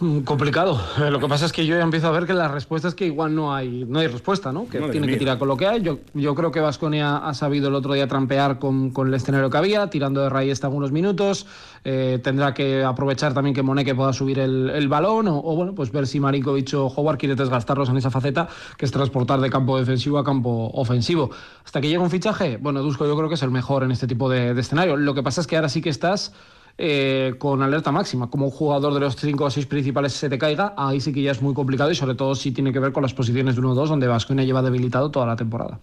Mm, 0.02 0.20
complicado. 0.20 0.80
Eh, 0.98 1.12
lo 1.12 1.20
que 1.20 1.28
pasa 1.28 1.46
es 1.46 1.52
que 1.52 1.66
yo 1.66 1.76
ya 1.76 1.84
empiezo 1.84 2.08
a 2.08 2.12
ver 2.12 2.26
que 2.26 2.34
la 2.34 2.48
respuesta 2.48 2.88
es 2.88 2.96
que 2.96 3.06
igual 3.06 3.36
no 3.36 3.54
hay, 3.54 3.86
no 3.86 4.00
hay 4.00 4.08
respuesta, 4.08 4.54
¿no? 4.54 4.68
Que 4.68 4.80
tiene 4.80 5.08
que 5.08 5.18
tirar 5.18 5.38
con 5.38 5.50
lo 5.50 5.58
que 5.58 5.68
hay. 5.68 5.82
Yo, 5.82 6.00
yo 6.14 6.36
creo 6.36 6.52
que 6.52 6.62
Vasconia 6.62 7.18
ha 7.18 7.34
sabido 7.34 7.68
el 7.68 7.76
otro 7.76 7.94
día 7.94 8.08
trampear 8.08 8.60
con, 8.60 8.92
con 8.92 9.10
el 9.10 9.14
escenario 9.14 9.50
que 9.50 9.58
había, 9.58 9.90
tirando 9.90 10.22
de 10.22 10.30
raíz 10.30 10.54
hasta 10.54 10.68
algunos 10.68 10.94
minutos. 10.94 11.46
Eh, 11.84 12.20
tendrá 12.24 12.54
que 12.54 12.84
aprovechar 12.84 13.34
también 13.34 13.54
que 13.54 13.62
Moneke 13.62 13.94
pueda 13.94 14.14
subir 14.14 14.40
el, 14.40 14.70
el 14.70 14.88
balón 14.88 15.28
o, 15.28 15.42
bueno, 15.42 15.76
pues 15.76 15.92
ver 15.92 16.08
si 16.08 16.20
Marinkovic 16.20 16.74
o 16.76 16.88
Howard 16.88 17.18
quiere 17.18 17.36
desgastarlos 17.36 17.90
en 17.90 17.98
esa 17.98 18.10
faceta, 18.10 18.48
que 18.78 18.86
es 18.86 18.92
transportar 18.92 19.42
de 19.42 19.50
campo 19.50 19.78
defensivo 19.78 20.18
a 20.18 20.24
campo 20.24 20.72
ofensivo. 20.74 21.30
Hasta 21.66 21.82
que 21.82 21.88
llegue 21.88 22.00
un 22.00 22.10
fichaje, 22.10 22.58
bueno, 22.58 22.82
Dusko 22.82 23.06
yo 23.06 23.18
creo 23.18 23.28
que 23.28 23.36
es 23.36 23.44
el 23.44 23.52
mejor 23.52 23.84
en 23.84 23.92
este 23.92 24.08
tipo 24.08 24.30
de, 24.30 24.54
de 24.54 24.62
escenario. 24.62 24.96
Lo 24.96 25.14
que 25.14 25.24
pasa 25.24 25.42
es 25.42 25.48
que 25.48 25.58
ahora 25.58 25.68
sí 25.68 25.82
que 25.82 25.90
estás 25.90 26.34
eh, 26.82 27.36
con 27.38 27.62
alerta 27.62 27.92
máxima. 27.92 28.30
Como 28.30 28.46
un 28.46 28.52
jugador 28.52 28.94
de 28.94 29.02
los 29.02 29.18
cinco 29.18 29.44
o 29.44 29.52
seis 29.52 29.65
principales 29.65 30.13
se 30.13 30.30
te 30.30 30.38
caiga, 30.38 30.74
ahí 30.78 31.02
sí 31.02 31.12
que 31.12 31.22
ya 31.22 31.32
es 31.32 31.42
muy 31.42 31.54
complicado 31.54 31.92
y 31.92 31.96
sobre 31.96 32.15
todo 32.15 32.36
si 32.36 32.52
tiene 32.52 32.72
que 32.72 32.80
ver 32.80 32.94
con 32.94 33.04
las 33.04 33.13
posiciones 33.13 33.58
de 33.58 33.62
1-2 33.62 33.88
donde 33.88 34.08
Vasconia 34.08 34.46
lleva 34.46 34.62
debilitado 34.62 35.12
toda 35.12 35.26
la 35.26 35.36
temporada. 35.36 35.78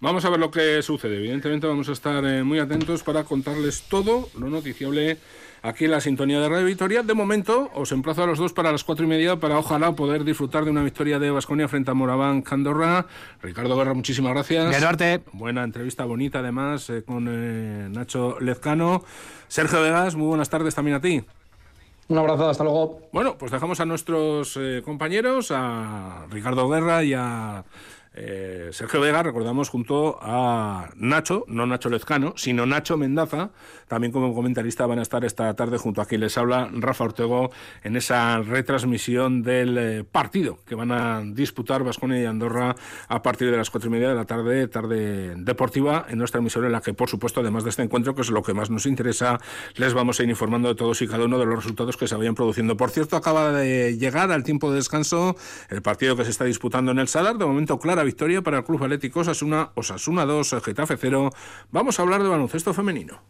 Vamos 0.00 0.24
a 0.24 0.30
ver 0.30 0.40
lo 0.40 0.50
que 0.50 0.80
sucede. 0.80 1.18
Evidentemente 1.18 1.66
vamos 1.66 1.90
a 1.90 1.92
estar 1.92 2.24
eh, 2.24 2.42
muy 2.42 2.58
atentos 2.58 3.02
para 3.02 3.24
contarles 3.24 3.82
todo 3.82 4.30
lo 4.38 4.48
noticiable 4.48 5.18
aquí 5.62 5.84
en 5.84 5.92
la 5.92 6.00
sintonía 6.00 6.40
de 6.40 6.48
Radio 6.48 6.66
Victoria. 6.66 7.02
De 7.02 7.14
momento, 7.14 7.70
os 7.74 7.92
emplazo 7.92 8.24
a 8.24 8.26
los 8.26 8.38
dos 8.38 8.52
para 8.52 8.72
las 8.72 8.84
cuatro 8.84 9.04
y 9.04 9.08
media 9.08 9.36
para 9.36 9.58
ojalá 9.58 9.92
poder 9.92 10.24
disfrutar 10.24 10.64
de 10.64 10.70
una 10.70 10.82
victoria 10.82 11.18
de 11.18 11.30
Vasconia 11.30 11.68
frente 11.68 11.90
a 11.90 11.94
Moraván 11.94 12.42
Candorra. 12.42 13.06
Ricardo 13.40 13.76
Guerra, 13.76 13.94
muchísimas 13.94 14.32
gracias. 14.34 14.74
Gerarte. 14.74 15.22
Buena 15.32 15.64
entrevista, 15.64 16.04
bonita 16.04 16.40
además, 16.40 16.90
eh, 16.90 17.02
con 17.04 17.28
eh, 17.30 17.88
Nacho 17.90 18.38
Lezcano. 18.40 19.04
Sergio 19.48 19.80
Vegas, 19.80 20.16
muy 20.16 20.26
buenas 20.26 20.50
tardes 20.50 20.74
también 20.74 20.96
a 20.96 21.00
ti. 21.00 21.24
Un 22.08 22.18
abrazo, 22.18 22.48
hasta 22.48 22.64
luego. 22.64 23.00
Bueno, 23.12 23.38
pues 23.38 23.52
dejamos 23.52 23.80
a 23.80 23.86
nuestros 23.86 24.58
eh, 24.60 24.82
compañeros, 24.84 25.50
a 25.50 26.26
Ricardo 26.30 26.68
Guerra 26.68 27.04
y 27.04 27.14
a 27.14 27.64
eh, 28.14 28.68
Sergio 28.72 29.00
Vega, 29.00 29.22
recordamos, 29.22 29.70
junto 29.70 30.18
a 30.20 30.90
Nacho, 30.96 31.44
no 31.48 31.66
Nacho 31.66 31.88
Lezcano, 31.88 32.34
sino 32.36 32.66
Nacho 32.66 32.98
Mendaza, 32.98 33.50
también 33.88 34.12
como 34.12 34.34
comentarista 34.34 34.86
van 34.86 34.98
a 34.98 35.02
estar 35.02 35.24
esta 35.24 35.54
tarde 35.54 35.78
junto 35.78 36.02
a 36.02 36.06
quien 36.06 36.20
les 36.20 36.36
habla 36.36 36.68
Rafa 36.72 37.04
Ortego 37.04 37.50
en 37.82 37.96
esa 37.96 38.38
retransmisión 38.38 39.42
del 39.42 39.78
eh, 39.78 40.04
partido 40.04 40.58
que 40.66 40.74
van 40.74 40.92
a 40.92 41.22
disputar 41.24 41.84
Vasconia 41.84 42.20
y 42.20 42.26
Andorra 42.26 42.74
a 43.08 43.22
partir 43.22 43.50
de 43.50 43.56
las 43.56 43.70
cuatro 43.70 43.88
y 43.88 43.92
media 43.92 44.10
de 44.10 44.14
la 44.14 44.26
tarde, 44.26 44.68
tarde 44.68 45.34
deportiva, 45.36 46.06
en 46.08 46.18
nuestra 46.18 46.40
emisora 46.40 46.66
en 46.66 46.72
la 46.72 46.82
que, 46.82 46.92
por 46.92 47.08
supuesto, 47.08 47.40
además 47.40 47.64
de 47.64 47.70
este 47.70 47.82
encuentro, 47.82 48.14
que 48.14 48.22
es 48.22 48.30
lo 48.30 48.42
que 48.42 48.52
más 48.52 48.68
nos 48.68 48.84
interesa, 48.84 49.40
les 49.76 49.94
vamos 49.94 50.20
a 50.20 50.22
ir 50.22 50.28
informando 50.28 50.68
de 50.68 50.74
todos 50.74 51.00
y 51.00 51.08
cada 51.08 51.24
uno 51.24 51.38
de 51.38 51.46
los 51.46 51.56
resultados 51.56 51.96
que 51.96 52.06
se 52.06 52.16
vayan 52.16 52.34
produciendo. 52.34 52.76
Por 52.76 52.90
cierto, 52.90 53.16
acaba 53.16 53.52
de 53.52 53.96
llegar 53.96 54.32
al 54.32 54.44
tiempo 54.44 54.70
de 54.70 54.76
descanso 54.76 55.34
el 55.70 55.80
partido 55.80 56.14
que 56.16 56.24
se 56.24 56.30
está 56.30 56.44
disputando 56.44 56.92
en 56.92 56.98
el 56.98 57.08
Sadar, 57.08 57.38
de 57.38 57.46
momento 57.46 57.78
clara 57.78 58.01
victoria 58.04 58.42
para 58.42 58.58
el 58.58 58.64
Club 58.64 58.84
Atlético 58.84 59.20
Osasuna, 59.20 59.70
Osasuna 59.74 60.24
2, 60.24 60.56
Getafe 60.62 60.96
0. 60.96 61.30
Vamos 61.70 61.98
a 61.98 62.02
hablar 62.02 62.22
de 62.22 62.28
baloncesto 62.28 62.74
femenino. 62.74 63.20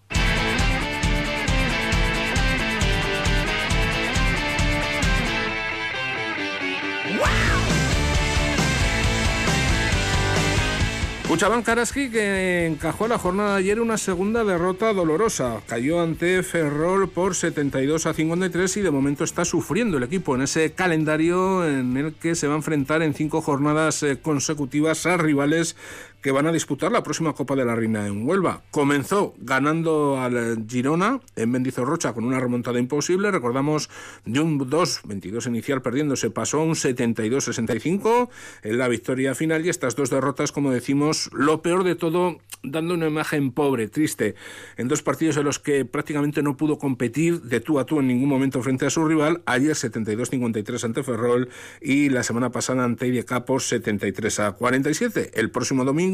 Cuchaban 11.32 11.62
Karaski 11.62 12.10
que 12.10 12.66
encajó 12.66 13.08
la 13.08 13.16
jornada 13.16 13.54
de 13.54 13.60
ayer 13.60 13.80
una 13.80 13.96
segunda 13.96 14.44
derrota 14.44 14.92
dolorosa. 14.92 15.62
Cayó 15.66 16.02
ante 16.02 16.42
Ferrol 16.42 17.08
por 17.08 17.34
72 17.34 18.04
a 18.04 18.12
53 18.12 18.76
y 18.76 18.80
de 18.82 18.90
momento 18.90 19.24
está 19.24 19.46
sufriendo 19.46 19.96
el 19.96 20.02
equipo 20.02 20.34
en 20.34 20.42
ese 20.42 20.72
calendario 20.72 21.66
en 21.66 21.96
el 21.96 22.12
que 22.12 22.34
se 22.34 22.48
va 22.48 22.52
a 22.52 22.58
enfrentar 22.58 23.00
en 23.00 23.14
cinco 23.14 23.40
jornadas 23.40 24.02
eh, 24.02 24.18
consecutivas 24.20 25.06
a 25.06 25.16
rivales 25.16 25.74
que 26.22 26.30
van 26.30 26.46
a 26.46 26.52
disputar 26.52 26.92
la 26.92 27.02
próxima 27.02 27.32
Copa 27.34 27.56
de 27.56 27.64
la 27.64 27.74
Reina 27.74 28.06
en 28.06 28.26
Huelva. 28.26 28.62
Comenzó 28.70 29.34
ganando 29.38 30.20
al 30.20 30.64
Girona 30.68 31.20
en 31.34 31.50
Mendizorrocha 31.50 32.12
con 32.12 32.24
una 32.24 32.38
remontada 32.38 32.78
imposible. 32.78 33.30
Recordamos 33.30 33.90
de 34.24 34.40
un 34.40 34.58
2-22 34.58 35.48
inicial 35.48 35.82
perdiéndose, 35.82 36.30
pasó 36.30 36.60
a 36.60 36.64
un 36.64 36.74
72-65 36.74 38.28
en 38.62 38.78
la 38.78 38.88
victoria 38.88 39.34
final 39.34 39.66
y 39.66 39.68
estas 39.68 39.96
dos 39.96 40.10
derrotas, 40.10 40.52
como 40.52 40.70
decimos, 40.70 41.28
lo 41.32 41.60
peor 41.60 41.82
de 41.82 41.96
todo, 41.96 42.38
dando 42.62 42.94
una 42.94 43.08
imagen 43.08 43.50
pobre, 43.50 43.88
triste, 43.88 44.36
en 44.76 44.86
dos 44.86 45.02
partidos 45.02 45.36
en 45.36 45.44
los 45.44 45.58
que 45.58 45.84
prácticamente 45.84 46.42
no 46.42 46.56
pudo 46.56 46.78
competir 46.78 47.42
de 47.42 47.58
tú 47.60 47.80
a 47.80 47.86
tú 47.86 47.98
en 47.98 48.06
ningún 48.06 48.28
momento 48.28 48.62
frente 48.62 48.86
a 48.86 48.90
su 48.90 49.04
rival. 49.04 49.42
Ayer 49.46 49.72
72-53 49.72 50.84
ante 50.84 51.02
Ferrol 51.02 51.48
y 51.80 52.10
la 52.10 52.22
semana 52.22 52.50
pasada 52.50 52.84
ante 52.84 53.08
IDK 53.08 53.44
por 53.44 53.60
73 53.60 54.38
a 54.38 54.52
47. 54.52 55.32
El 55.34 55.50
próximo 55.50 55.84
domingo 55.84 56.11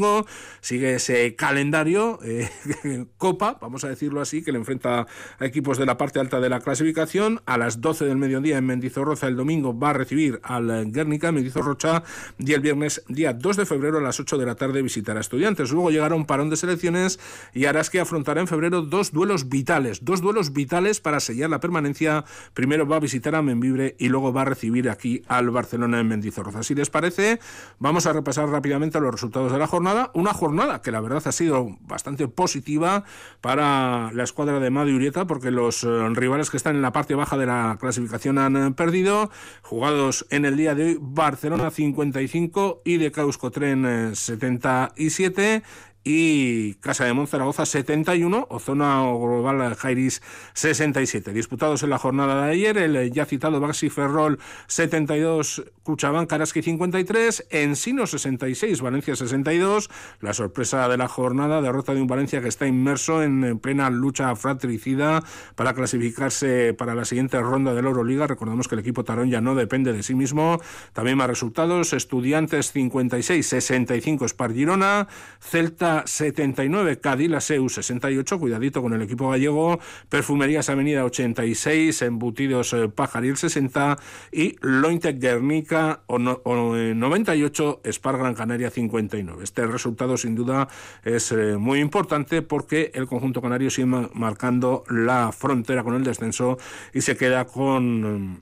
sigue 0.61 0.95
ese 0.95 1.35
calendario, 1.35 2.19
eh, 2.23 2.49
Copa, 3.17 3.57
vamos 3.61 3.83
a 3.83 3.89
decirlo 3.89 4.21
así, 4.21 4.43
que 4.43 4.51
le 4.51 4.59
enfrenta 4.59 5.07
a 5.39 5.45
equipos 5.45 5.77
de 5.77 5.85
la 5.85 5.97
parte 5.97 6.19
alta 6.19 6.39
de 6.39 6.49
la 6.49 6.59
clasificación. 6.59 7.41
A 7.45 7.57
las 7.57 7.81
12 7.81 8.05
del 8.05 8.17
mediodía 8.17 8.57
en 8.57 8.65
Mendizorroza 8.65 9.27
el 9.27 9.35
domingo 9.35 9.77
va 9.77 9.91
a 9.91 9.93
recibir 9.93 10.39
al 10.43 10.91
Guernica, 10.91 11.31
Mendizorrocha, 11.31 12.03
y 12.37 12.53
el 12.53 12.61
viernes, 12.61 13.03
día 13.07 13.33
2 13.33 13.57
de 13.57 13.65
febrero 13.65 13.97
a 13.97 14.01
las 14.01 14.19
8 14.19 14.37
de 14.37 14.45
la 14.45 14.55
tarde 14.55 14.81
visitará 14.81 15.19
a 15.19 15.21
estudiantes. 15.21 15.71
Luego 15.71 15.91
llegará 15.91 16.15
un 16.15 16.25
parón 16.25 16.49
de 16.49 16.57
selecciones 16.57 17.19
y 17.53 17.65
que 17.91 17.99
afrontará 17.99 18.41
en 18.41 18.47
febrero 18.47 18.81
dos 18.81 19.11
duelos 19.11 19.47
vitales, 19.47 20.03
dos 20.03 20.21
duelos 20.21 20.53
vitales 20.53 20.99
para 20.99 21.19
sellar 21.19 21.49
la 21.49 21.59
permanencia. 21.59 22.25
Primero 22.53 22.87
va 22.87 22.97
a 22.97 22.99
visitar 22.99 23.35
a 23.35 23.41
Membibre 23.41 23.95
y 23.99 24.09
luego 24.09 24.33
va 24.33 24.41
a 24.41 24.45
recibir 24.45 24.89
aquí 24.89 25.21
al 25.27 25.49
Barcelona 25.49 25.99
en 25.99 26.07
Mendizorroza. 26.07 26.63
Si 26.63 26.75
les 26.75 26.89
parece, 26.89 27.39
vamos 27.79 28.05
a 28.05 28.13
repasar 28.13 28.49
rápidamente 28.49 28.99
los 28.99 29.11
resultados 29.11 29.51
de 29.51 29.59
la 29.59 29.67
jornada 29.67 29.88
una 30.13 30.33
jornada 30.33 30.81
que 30.81 30.91
la 30.91 31.01
verdad 31.01 31.21
ha 31.25 31.31
sido 31.31 31.77
bastante 31.81 32.27
positiva 32.27 33.03
para 33.41 34.11
la 34.13 34.23
escuadra 34.23 34.59
de 34.59 34.69
Madi 34.69 34.93
Urieta, 34.93 35.25
porque 35.27 35.51
los 35.51 35.83
eh, 35.83 35.87
rivales 36.13 36.49
que 36.49 36.57
están 36.57 36.75
en 36.75 36.81
la 36.81 36.91
parte 36.91 37.15
baja 37.15 37.37
de 37.37 37.45
la 37.45 37.77
clasificación 37.79 38.37
han 38.37 38.55
eh, 38.55 38.71
perdido. 38.71 39.29
Jugados 39.61 40.25
en 40.29 40.45
el 40.45 40.57
día 40.57 40.75
de 40.75 40.83
hoy, 40.83 40.97
Barcelona 40.99 41.71
55 41.71 42.81
y 42.85 42.97
de 42.97 43.11
Tren 43.51 44.15
77 44.15 45.63
y 46.03 46.75
Casa 46.75 47.05
de 47.05 47.13
Monzaragoza 47.13 47.65
71 47.65 48.47
o 48.49 48.59
Zona 48.59 49.01
Global 49.01 49.75
Jairis 49.75 50.21
67. 50.53 51.33
Disputados 51.33 51.83
en 51.83 51.89
la 51.89 51.97
jornada 51.97 52.45
de 52.45 52.51
ayer, 52.51 52.77
el 52.77 53.11
ya 53.11 53.25
citado 53.25 53.59
Baxi 53.59 53.89
Ferrol 53.89 54.39
72, 54.67 55.65
Cuchabán 55.83 56.25
Karaski 56.25 56.61
53, 56.61 57.47
Ensino 57.49 58.07
66, 58.07 58.81
Valencia 58.81 59.15
62. 59.15 59.89
La 60.21 60.33
sorpresa 60.33 60.87
de 60.87 60.97
la 60.97 61.07
jornada, 61.07 61.61
derrota 61.61 61.93
de 61.93 62.01
un 62.01 62.07
Valencia 62.07 62.41
que 62.41 62.47
está 62.47 62.65
inmerso 62.65 63.21
en 63.21 63.59
plena 63.59 63.89
lucha 63.89 64.35
fratricida 64.35 65.21
para 65.55 65.73
clasificarse 65.73 66.73
para 66.73 66.95
la 66.95 67.05
siguiente 67.05 67.39
ronda 67.41 67.73
de 67.73 67.81
la 67.81 67.89
Euroliga. 67.89 68.27
Recordemos 68.27 68.67
que 68.67 68.75
el 68.75 68.81
equipo 68.81 69.03
Tarón 69.03 69.29
ya 69.29 69.41
no 69.41 69.55
depende 69.55 69.91
de 69.91 70.03
sí 70.03 70.15
mismo. 70.15 70.61
También 70.93 71.17
más 71.17 71.27
resultados, 71.27 71.93
Estudiantes 71.93 72.71
56, 72.71 73.45
65 73.45 74.27
Spar 74.27 74.53
Girona, 74.53 75.07
Celta 75.39 75.88
79, 76.05 76.99
Cádiz, 76.99 77.29
la 77.29 77.41
SEU 77.41 77.69
68, 77.69 78.39
cuidadito 78.39 78.81
con 78.81 78.93
el 78.93 79.01
equipo 79.01 79.29
gallego, 79.29 79.79
Perfumerías 80.09 80.69
Avenida 80.69 81.05
86, 81.05 82.01
Embutidos 82.01 82.73
eh, 82.73 82.89
Pajaril 82.89 83.37
60 83.37 83.97
y 84.31 84.55
Lointec 84.61 85.19
Guernica 85.19 86.01
98, 86.07 87.81
eh, 87.83 87.89
Spar 87.89 88.17
Gran 88.17 88.33
Canaria 88.35 88.69
59. 88.69 89.43
Este 89.43 89.65
resultado 89.67 90.17
sin 90.17 90.35
duda 90.35 90.67
es 91.03 91.31
eh, 91.31 91.57
muy 91.57 91.79
importante 91.79 92.41
porque 92.41 92.91
el 92.93 93.07
conjunto 93.07 93.41
canario 93.41 93.69
sigue 93.69 93.87
marcando 94.13 94.83
la 94.89 95.31
frontera 95.31 95.83
con 95.83 95.95
el 95.95 96.03
descenso 96.03 96.57
y 96.93 97.01
se 97.01 97.15
queda 97.15 97.45
con 97.45 98.41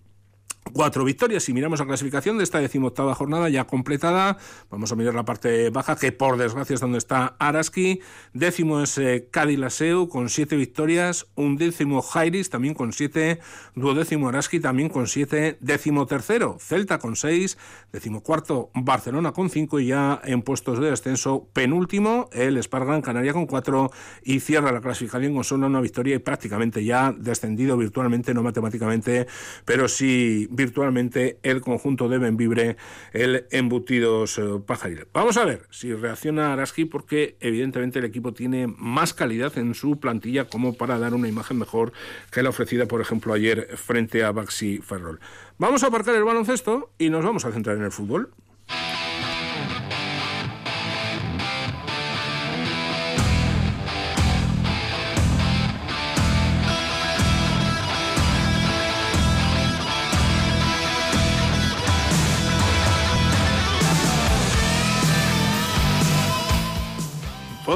Cuatro 0.74 1.04
victorias. 1.04 1.44
Si 1.44 1.54
miramos 1.54 1.80
la 1.80 1.86
clasificación 1.86 2.38
de 2.38 2.44
esta 2.44 2.60
decimoctava 2.60 3.14
jornada 3.16 3.50
ya 3.50 3.66
completada, 3.66 4.38
vamos 4.70 4.92
a 4.92 4.96
mirar 4.96 5.14
la 5.14 5.26
parte 5.26 5.70
baja, 5.70 5.96
que 5.96 6.12
por 6.12 6.38
desgracia 6.38 6.74
es 6.74 6.80
donde 6.80 6.98
está 6.98 7.36
Araski. 7.40 8.02
Décimo 8.34 8.82
es 8.82 8.98
eh, 8.98 9.30
Laseu 9.34 10.10
con 10.10 10.30
siete 10.30 10.56
victorias. 10.56 11.28
Un 11.36 11.58
décimo 11.58 12.02
Jairis 12.02 12.50
también 12.50 12.74
con 12.74 12.94
siete. 12.94 13.40
Duodécimo 13.76 14.30
Araski 14.30 14.60
también 14.60 14.90
con 14.90 15.08
siete. 15.08 15.58
Décimo 15.62 16.06
tercero 16.06 16.58
Celta 16.60 17.00
con 17.00 17.16
seis. 17.16 17.58
Décimo 17.92 18.22
cuarto 18.22 18.72
Barcelona 18.74 19.32
con 19.32 19.50
cinco. 19.50 19.80
Y 19.80 19.88
ya 19.88 20.20
en 20.24 20.42
puestos 20.42 20.80
de 20.80 20.90
descenso, 20.90 21.48
penúltimo 21.54 22.30
el 22.34 22.62
Spargan 22.62 23.02
Canaria 23.02 23.34
con 23.34 23.46
cuatro. 23.46 23.92
Y 24.24 24.40
cierra 24.40 24.72
la 24.72 24.82
clasificación 24.82 25.34
con 25.34 25.44
solo 25.44 25.68
una 25.68 25.82
victoria 25.82 26.16
y 26.16 26.20
prácticamente 26.20 26.84
ya 26.84 27.14
descendido 27.18 27.78
virtualmente, 27.78 28.34
no 28.34 28.44
matemáticamente, 28.44 29.28
pero 29.66 29.88
sí 29.88 30.48
virtualmente 30.58 31.40
el 31.44 31.62
conjunto 31.62 32.10
de 32.10 32.18
Benvibre, 32.18 32.76
el 33.14 33.46
Embutidos 33.52 34.38
eh, 34.38 34.42
Pajaril. 34.66 35.08
Vamos 35.14 35.38
a 35.38 35.46
ver 35.46 35.62
si 35.70 35.94
reacciona 35.94 36.52
Araski 36.52 36.84
porque 36.84 37.38
evidentemente 37.40 38.00
el 38.00 38.06
equipo 38.06 38.34
tiene 38.34 38.68
más 38.68 39.14
calidad 39.14 39.58
en 39.58 39.74
su 39.74 40.00
plantilla 40.02 40.46
como 40.46 40.74
para 40.74 41.00
dar 41.00 41.14
una 41.14 41.30
imagen 41.30 41.58
mejor 41.58 41.94
que 42.32 42.44
la 42.44 42.50
ofrecida, 42.50 42.88
por 42.88 43.00
ejemplo, 43.00 43.34
ayer 43.34 43.70
frente 43.78 44.24
a 44.24 44.32
Baxi 44.32 44.80
Ferrol. 44.80 45.22
Vamos 45.58 45.84
a 45.84 45.88
aparcar 45.88 46.16
el 46.16 46.24
baloncesto 46.24 46.92
y 46.98 47.10
nos 47.10 47.24
vamos 47.24 47.46
a 47.46 47.52
centrar 47.52 47.78
en 47.78 47.84
el 47.84 47.92
fútbol. 47.92 48.32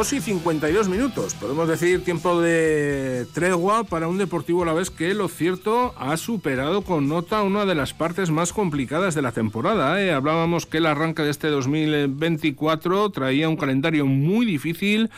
2 0.02 0.14
y 0.14 0.22
52 0.22 0.90
minutos. 0.90 1.36
Podemos 1.36 1.68
decir 1.68 2.04
tiempo 2.04 2.42
de 2.42 3.28
tregua 3.36 3.84
para 3.84 4.08
un 4.08 4.18
Deportivo 4.18 4.64
a 4.64 4.66
la 4.66 4.74
vez 4.74 4.90
que 4.90 5.14
lo 5.14 5.28
cierto 5.28 5.94
ha 5.96 6.18
superado 6.18 6.82
con 6.82 7.08
nota 7.08 7.44
una 7.44 7.68
de 7.68 7.76
las 7.76 7.94
partes 7.94 8.32
más 8.32 8.52
complicadas 8.52 9.14
de 9.14 9.22
la 9.22 9.32
temporada. 9.32 10.02
¿eh? 10.02 10.12
Hablábamos 10.12 10.66
que 10.66 10.80
el 10.80 10.88
arranque 10.88 11.22
de 11.22 11.30
este 11.30 11.50
2024 11.50 13.12
traía 13.12 13.48
un 13.48 13.58
calendario 13.58 14.08
muy 14.08 14.48
difícil 14.48 15.12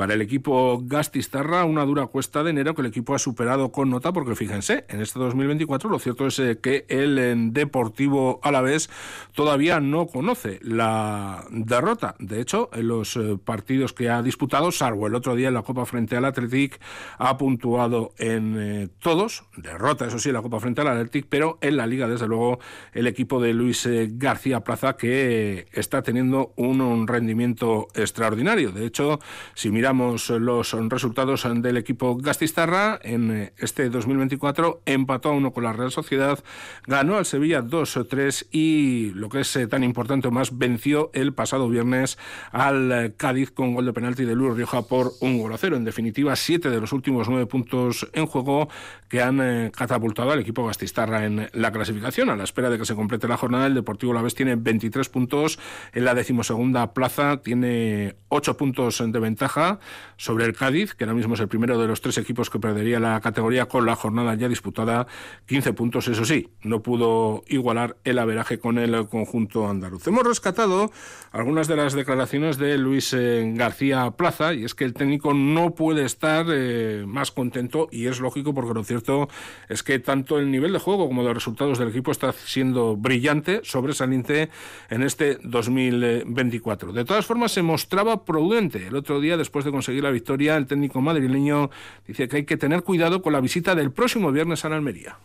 para 0.00 0.14
el 0.14 0.22
equipo 0.22 0.80
Gastistarra, 0.82 1.66
una 1.66 1.84
dura 1.84 2.06
cuesta 2.06 2.42
de 2.42 2.48
enero 2.48 2.74
que 2.74 2.80
el 2.80 2.86
equipo 2.86 3.14
ha 3.14 3.18
superado 3.18 3.70
con 3.70 3.90
nota, 3.90 4.14
porque 4.14 4.34
fíjense, 4.34 4.86
en 4.88 5.02
este 5.02 5.18
2024 5.18 5.90
lo 5.90 5.98
cierto 5.98 6.26
es 6.26 6.38
eh, 6.38 6.58
que 6.58 6.86
el 6.88 7.52
Deportivo 7.52 8.40
Alavés 8.42 8.88
todavía 9.34 9.78
no 9.78 10.06
conoce 10.06 10.58
la 10.62 11.44
derrota. 11.50 12.14
De 12.18 12.40
hecho, 12.40 12.70
en 12.72 12.88
los 12.88 13.14
eh, 13.16 13.36
partidos 13.44 13.92
que 13.92 14.08
ha 14.08 14.22
disputado, 14.22 14.72
salvo 14.72 15.06
el 15.06 15.14
otro 15.14 15.36
día 15.36 15.48
en 15.48 15.54
la 15.54 15.64
Copa 15.64 15.84
frente 15.84 16.16
al 16.16 16.24
Athletic, 16.24 16.80
ha 17.18 17.36
puntuado 17.36 18.14
en 18.16 18.56
eh, 18.58 18.88
todos. 19.00 19.44
Derrota, 19.58 20.06
eso 20.06 20.18
sí, 20.18 20.30
en 20.30 20.36
la 20.36 20.40
Copa 20.40 20.60
frente 20.60 20.80
al 20.80 20.88
Athletic, 20.88 21.26
pero 21.28 21.58
en 21.60 21.76
la 21.76 21.86
Liga, 21.86 22.08
desde 22.08 22.26
luego, 22.26 22.58
el 22.94 23.06
equipo 23.06 23.38
de 23.38 23.52
Luis 23.52 23.86
García 24.12 24.60
Plaza, 24.60 24.96
que 24.96 25.66
está 25.72 26.00
teniendo 26.00 26.54
un 26.56 27.06
rendimiento 27.06 27.88
extraordinario. 27.94 28.72
De 28.72 28.86
hecho, 28.86 29.20
si 29.52 29.70
mira 29.70 29.89
los 29.92 30.72
resultados 30.88 31.46
del 31.56 31.76
equipo 31.76 32.16
Gastistarra 32.16 32.98
en 33.02 33.30
eh, 33.30 33.52
este 33.58 33.88
2024, 33.90 34.82
empató 34.86 35.30
a 35.30 35.32
uno 35.32 35.52
con 35.52 35.64
la 35.64 35.72
Real 35.72 35.90
Sociedad, 35.90 36.38
ganó 36.86 37.16
al 37.16 37.26
Sevilla 37.26 37.62
2-3 37.62 38.46
y 38.52 39.10
lo 39.14 39.28
que 39.28 39.40
es 39.40 39.56
eh, 39.56 39.66
tan 39.66 39.82
importante 39.82 40.28
o 40.28 40.30
más, 40.30 40.56
venció 40.56 41.10
el 41.12 41.32
pasado 41.34 41.68
viernes 41.68 42.18
al 42.52 42.92
eh, 42.92 43.14
Cádiz 43.16 43.50
con 43.50 43.74
gol 43.74 43.86
de 43.86 43.92
penalti 43.92 44.24
de 44.24 44.34
Luis 44.34 44.54
Rioja 44.54 44.82
por 44.82 45.12
un 45.20 45.38
gol 45.38 45.52
a 45.52 45.58
cero. 45.58 45.76
En 45.76 45.84
definitiva, 45.84 46.36
siete 46.36 46.70
de 46.70 46.80
los 46.80 46.92
últimos 46.92 47.28
nueve 47.28 47.46
puntos 47.46 48.08
en 48.12 48.26
juego 48.26 48.68
que 49.08 49.22
han 49.22 49.70
catapultado 49.70 50.30
al 50.30 50.38
equipo 50.38 50.64
Gastistarra 50.64 51.24
en 51.24 51.48
la 51.52 51.72
clasificación. 51.72 52.30
A 52.30 52.36
la 52.36 52.44
espera 52.44 52.70
de 52.70 52.78
que 52.78 52.84
se 52.84 52.94
complete 52.94 53.26
la 53.26 53.36
jornada, 53.36 53.66
el 53.66 53.74
Deportivo 53.74 54.12
La 54.12 54.22
Vez 54.22 54.36
tiene 54.36 54.54
23 54.54 55.08
puntos 55.08 55.58
en 55.92 56.04
la 56.04 56.14
decimosegunda 56.14 56.94
plaza, 56.94 57.38
tiene 57.38 58.14
8 58.28 58.56
puntos 58.56 59.02
de 59.04 59.18
ventaja 59.18 59.79
sobre 60.16 60.44
el 60.44 60.54
Cádiz, 60.54 60.94
que 60.94 61.04
ahora 61.04 61.14
mismo 61.14 61.34
es 61.34 61.40
el 61.40 61.48
primero 61.48 61.80
de 61.80 61.86
los 61.88 62.00
tres 62.00 62.18
equipos 62.18 62.50
que 62.50 62.58
perdería 62.58 63.00
la 63.00 63.20
categoría 63.20 63.66
con 63.66 63.86
la 63.86 63.96
jornada 63.96 64.34
ya 64.34 64.48
disputada, 64.48 65.06
15 65.46 65.72
puntos, 65.72 66.08
eso 66.08 66.24
sí, 66.24 66.48
no 66.62 66.82
pudo 66.82 67.42
igualar 67.48 67.96
el 68.04 68.18
averaje 68.18 68.58
con 68.58 68.78
el 68.78 69.08
conjunto 69.08 69.68
andaluz. 69.68 70.06
Hemos 70.06 70.24
rescatado 70.24 70.90
algunas 71.32 71.68
de 71.68 71.76
las 71.76 71.94
declaraciones 71.94 72.58
de 72.58 72.78
Luis 72.78 73.12
eh, 73.12 73.52
García 73.54 74.10
Plaza, 74.12 74.54
y 74.54 74.64
es 74.64 74.74
que 74.74 74.84
el 74.84 74.94
técnico 74.94 75.34
no 75.34 75.74
puede 75.74 76.04
estar 76.04 76.46
eh, 76.48 77.04
más 77.06 77.30
contento, 77.30 77.88
y 77.90 78.06
es 78.06 78.20
lógico 78.20 78.54
porque 78.54 78.74
lo 78.74 78.84
cierto 78.84 79.28
es 79.68 79.82
que 79.82 79.98
tanto 79.98 80.38
el 80.38 80.50
nivel 80.50 80.72
de 80.72 80.78
juego 80.78 81.06
como 81.06 81.22
los 81.22 81.34
resultados 81.34 81.78
del 81.78 81.88
equipo 81.88 82.10
está 82.10 82.32
siendo 82.32 82.96
brillante, 82.96 83.60
sobresaliente 83.64 84.50
en 84.88 85.02
este 85.02 85.38
2024. 85.42 86.92
De 86.92 87.04
todas 87.04 87.26
formas, 87.26 87.52
se 87.52 87.62
mostraba 87.62 88.24
prudente. 88.24 88.86
El 88.86 88.96
otro 88.96 89.20
día, 89.20 89.36
después 89.36 89.64
de 89.64 89.69
conseguir 89.72 90.02
la 90.02 90.10
victoria, 90.10 90.56
el 90.56 90.66
técnico 90.66 91.00
madrileño 91.00 91.70
dice 92.06 92.28
que 92.28 92.38
hay 92.38 92.44
que 92.44 92.56
tener 92.56 92.82
cuidado 92.82 93.22
con 93.22 93.32
la 93.32 93.40
visita 93.40 93.74
del 93.74 93.90
próximo 93.90 94.32
viernes 94.32 94.64
a 94.64 94.68
la 94.68 94.76
Almería. 94.76 95.18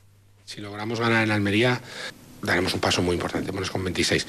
Si 0.46 0.62
logramos 0.62 1.00
ganar 1.00 1.24
en 1.24 1.32
Almería, 1.32 1.82
daremos 2.46 2.74
un 2.74 2.80
paso 2.80 3.02
muy 3.02 3.16
importante, 3.16 3.52
pones 3.52 3.70
con 3.70 3.84
26. 3.84 4.28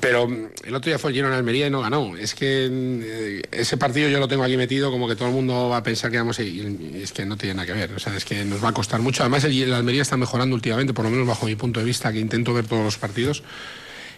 Pero 0.00 0.28
mm, 0.28 0.46
el 0.64 0.74
otro 0.74 0.90
día 0.90 0.98
fue 0.98 1.10
el 1.10 1.16
Girona 1.16 1.34
en 1.34 1.38
Almería 1.38 1.66
y 1.66 1.70
no 1.70 1.80
ganó. 1.80 2.16
Es 2.16 2.34
que 2.34 2.68
eh, 2.70 3.42
ese 3.50 3.76
partido 3.76 4.08
yo 4.08 4.18
lo 4.18 4.28
tengo 4.28 4.44
aquí 4.44 4.56
metido 4.56 4.90
como 4.90 5.08
que 5.08 5.16
todo 5.16 5.28
el 5.28 5.34
mundo 5.34 5.68
va 5.68 5.78
a 5.78 5.82
pensar 5.82 6.10
que 6.10 6.18
vamos 6.18 6.38
a 6.38 6.42
ir. 6.42 6.94
Es 6.94 7.12
que 7.12 7.26
no 7.26 7.36
tiene 7.36 7.54
nada 7.54 7.66
que 7.66 7.72
ver. 7.72 7.92
O 7.92 7.98
sea, 7.98 8.16
es 8.16 8.24
que 8.24 8.44
nos 8.44 8.62
va 8.64 8.70
a 8.70 8.72
costar 8.72 9.00
mucho. 9.00 9.22
Además, 9.22 9.44
el, 9.44 9.72
Almería 9.74 10.02
está 10.02 10.16
mejorando 10.16 10.54
últimamente, 10.54 10.94
por 10.94 11.04
lo 11.04 11.10
menos 11.10 11.26
bajo 11.26 11.46
mi 11.46 11.56
punto 11.56 11.80
de 11.80 11.86
vista, 11.86 12.12
que 12.12 12.20
intento 12.20 12.54
ver 12.54 12.66
todos 12.66 12.84
los 12.84 12.98
partidos. 12.98 13.42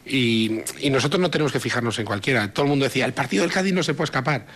Y, 0.07 0.63
nosotros 0.91 1.21
no 1.21 1.31
tenemos 1.31 1.53
que 1.53 1.61
fijarnos 1.61 1.99
en 1.99 2.07
cualquiera. 2.07 2.53
Todo 2.53 2.65
el 2.65 2.71
mundo 2.71 2.85
decía, 2.85 3.05
el 3.05 3.13
partido 3.13 3.43
del 3.43 3.53
Cádiz 3.53 3.75
no 3.75 3.83
se 3.83 3.95
puede 3.95 4.07
escapar. 4.07 4.47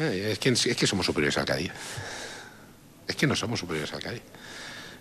Eh, 0.00 0.32
es, 0.32 0.38
que, 0.38 0.86
somos 0.86 1.06
superiores 1.06 1.36
al 1.38 1.44
Cádiz. 1.44 1.70
Es 3.06 3.16
que 3.16 3.26
no 3.26 3.36
somos 3.36 3.60
superiores 3.60 3.92
al 3.92 4.00
Cádiz. 4.00 4.22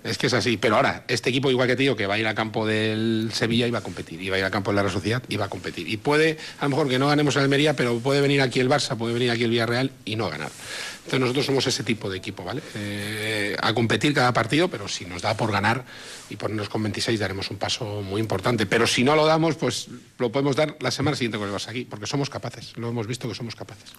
Es 0.04 0.18
que 0.18 0.28
es 0.28 0.34
así. 0.34 0.58
Pero 0.58 0.76
ahora, 0.76 1.04
este 1.08 1.30
equipo, 1.30 1.52
igual 1.52 1.68
que 1.68 1.76
te 1.76 1.84
digo, 1.84 1.96
que 1.96 2.08
va 2.08 2.16
a 2.16 2.20
ir 2.20 2.28
al 2.28 2.36
campo 2.36 2.66
del 2.66 3.32
Sevilla 3.34 3.68
y 3.68 3.72
va 3.72 3.80
a 3.80 3.84
competir. 3.84 4.22
Y 4.22 4.30
va 4.30 4.38
a 4.38 4.40
ir 4.40 4.46
al 4.46 4.52
campo 4.52 4.72
de 4.72 4.76
la 4.76 4.84
Real 4.84 4.94
Sociedad 4.94 5.24
y 5.28 5.38
va 5.38 5.46
a 5.46 5.50
competir. 5.50 5.90
Y 5.90 5.98
puede, 5.98 6.38
a 6.60 6.66
lo 6.66 6.70
mejor 6.70 6.90
que 6.90 7.00
no 7.00 7.08
ganemos 7.08 7.36
en 7.36 7.44
Almería, 7.44 7.76
pero 7.76 8.00
puede 8.00 8.22
venir 8.22 8.42
aquí 8.42 8.60
el 8.60 8.70
Barça, 8.70 8.98
puede 8.98 9.14
venir 9.14 9.32
aquí 9.32 9.44
el 9.44 9.50
Villarreal 9.50 9.92
y 10.06 10.16
no 10.16 10.30
ganar. 10.30 10.52
Entonces 11.00 11.20
nosotros 11.22 11.46
somos 11.48 11.66
ese 11.66 11.84
tipo 11.84 12.10
de 12.10 12.18
equipo, 12.18 12.44
¿vale? 12.44 12.62
Eh, 12.76 13.58
a 13.60 13.74
competir 13.74 14.14
cada 14.14 14.32
partido, 14.32 14.70
pero 14.70 14.88
si 14.88 15.06
nos 15.06 15.24
da 15.24 15.36
por 15.36 15.52
ganar 15.52 15.84
y 16.30 16.36
ponernos 16.36 16.70
con 16.70 16.84
26 16.84 17.20
daremos 17.20 17.50
un 17.50 17.58
paso 17.58 18.04
muy 18.04 18.22
importante. 18.22 18.68
Pero 18.68 18.86
si 18.86 19.04
no 19.04 19.16
lo 19.16 19.26
damos, 19.26 19.56
pues 19.56 19.88
lo 20.20 20.32
podemos 20.32 20.56
dar 20.56 20.78
la 20.80 20.92
semana 20.92 21.18
siguiente 21.18 21.40
con 21.40 21.50
el 21.50 21.56
Barça 21.56 21.70
aquí, 21.70 21.86
porque 21.86 22.06
somos 22.06 22.30
capaces. 22.30 22.78
Lo 22.78 22.90
hemos 22.90 23.08
visto 23.08 23.28
que 23.28 23.34
somos 23.34 23.56
capaces. 23.56 23.90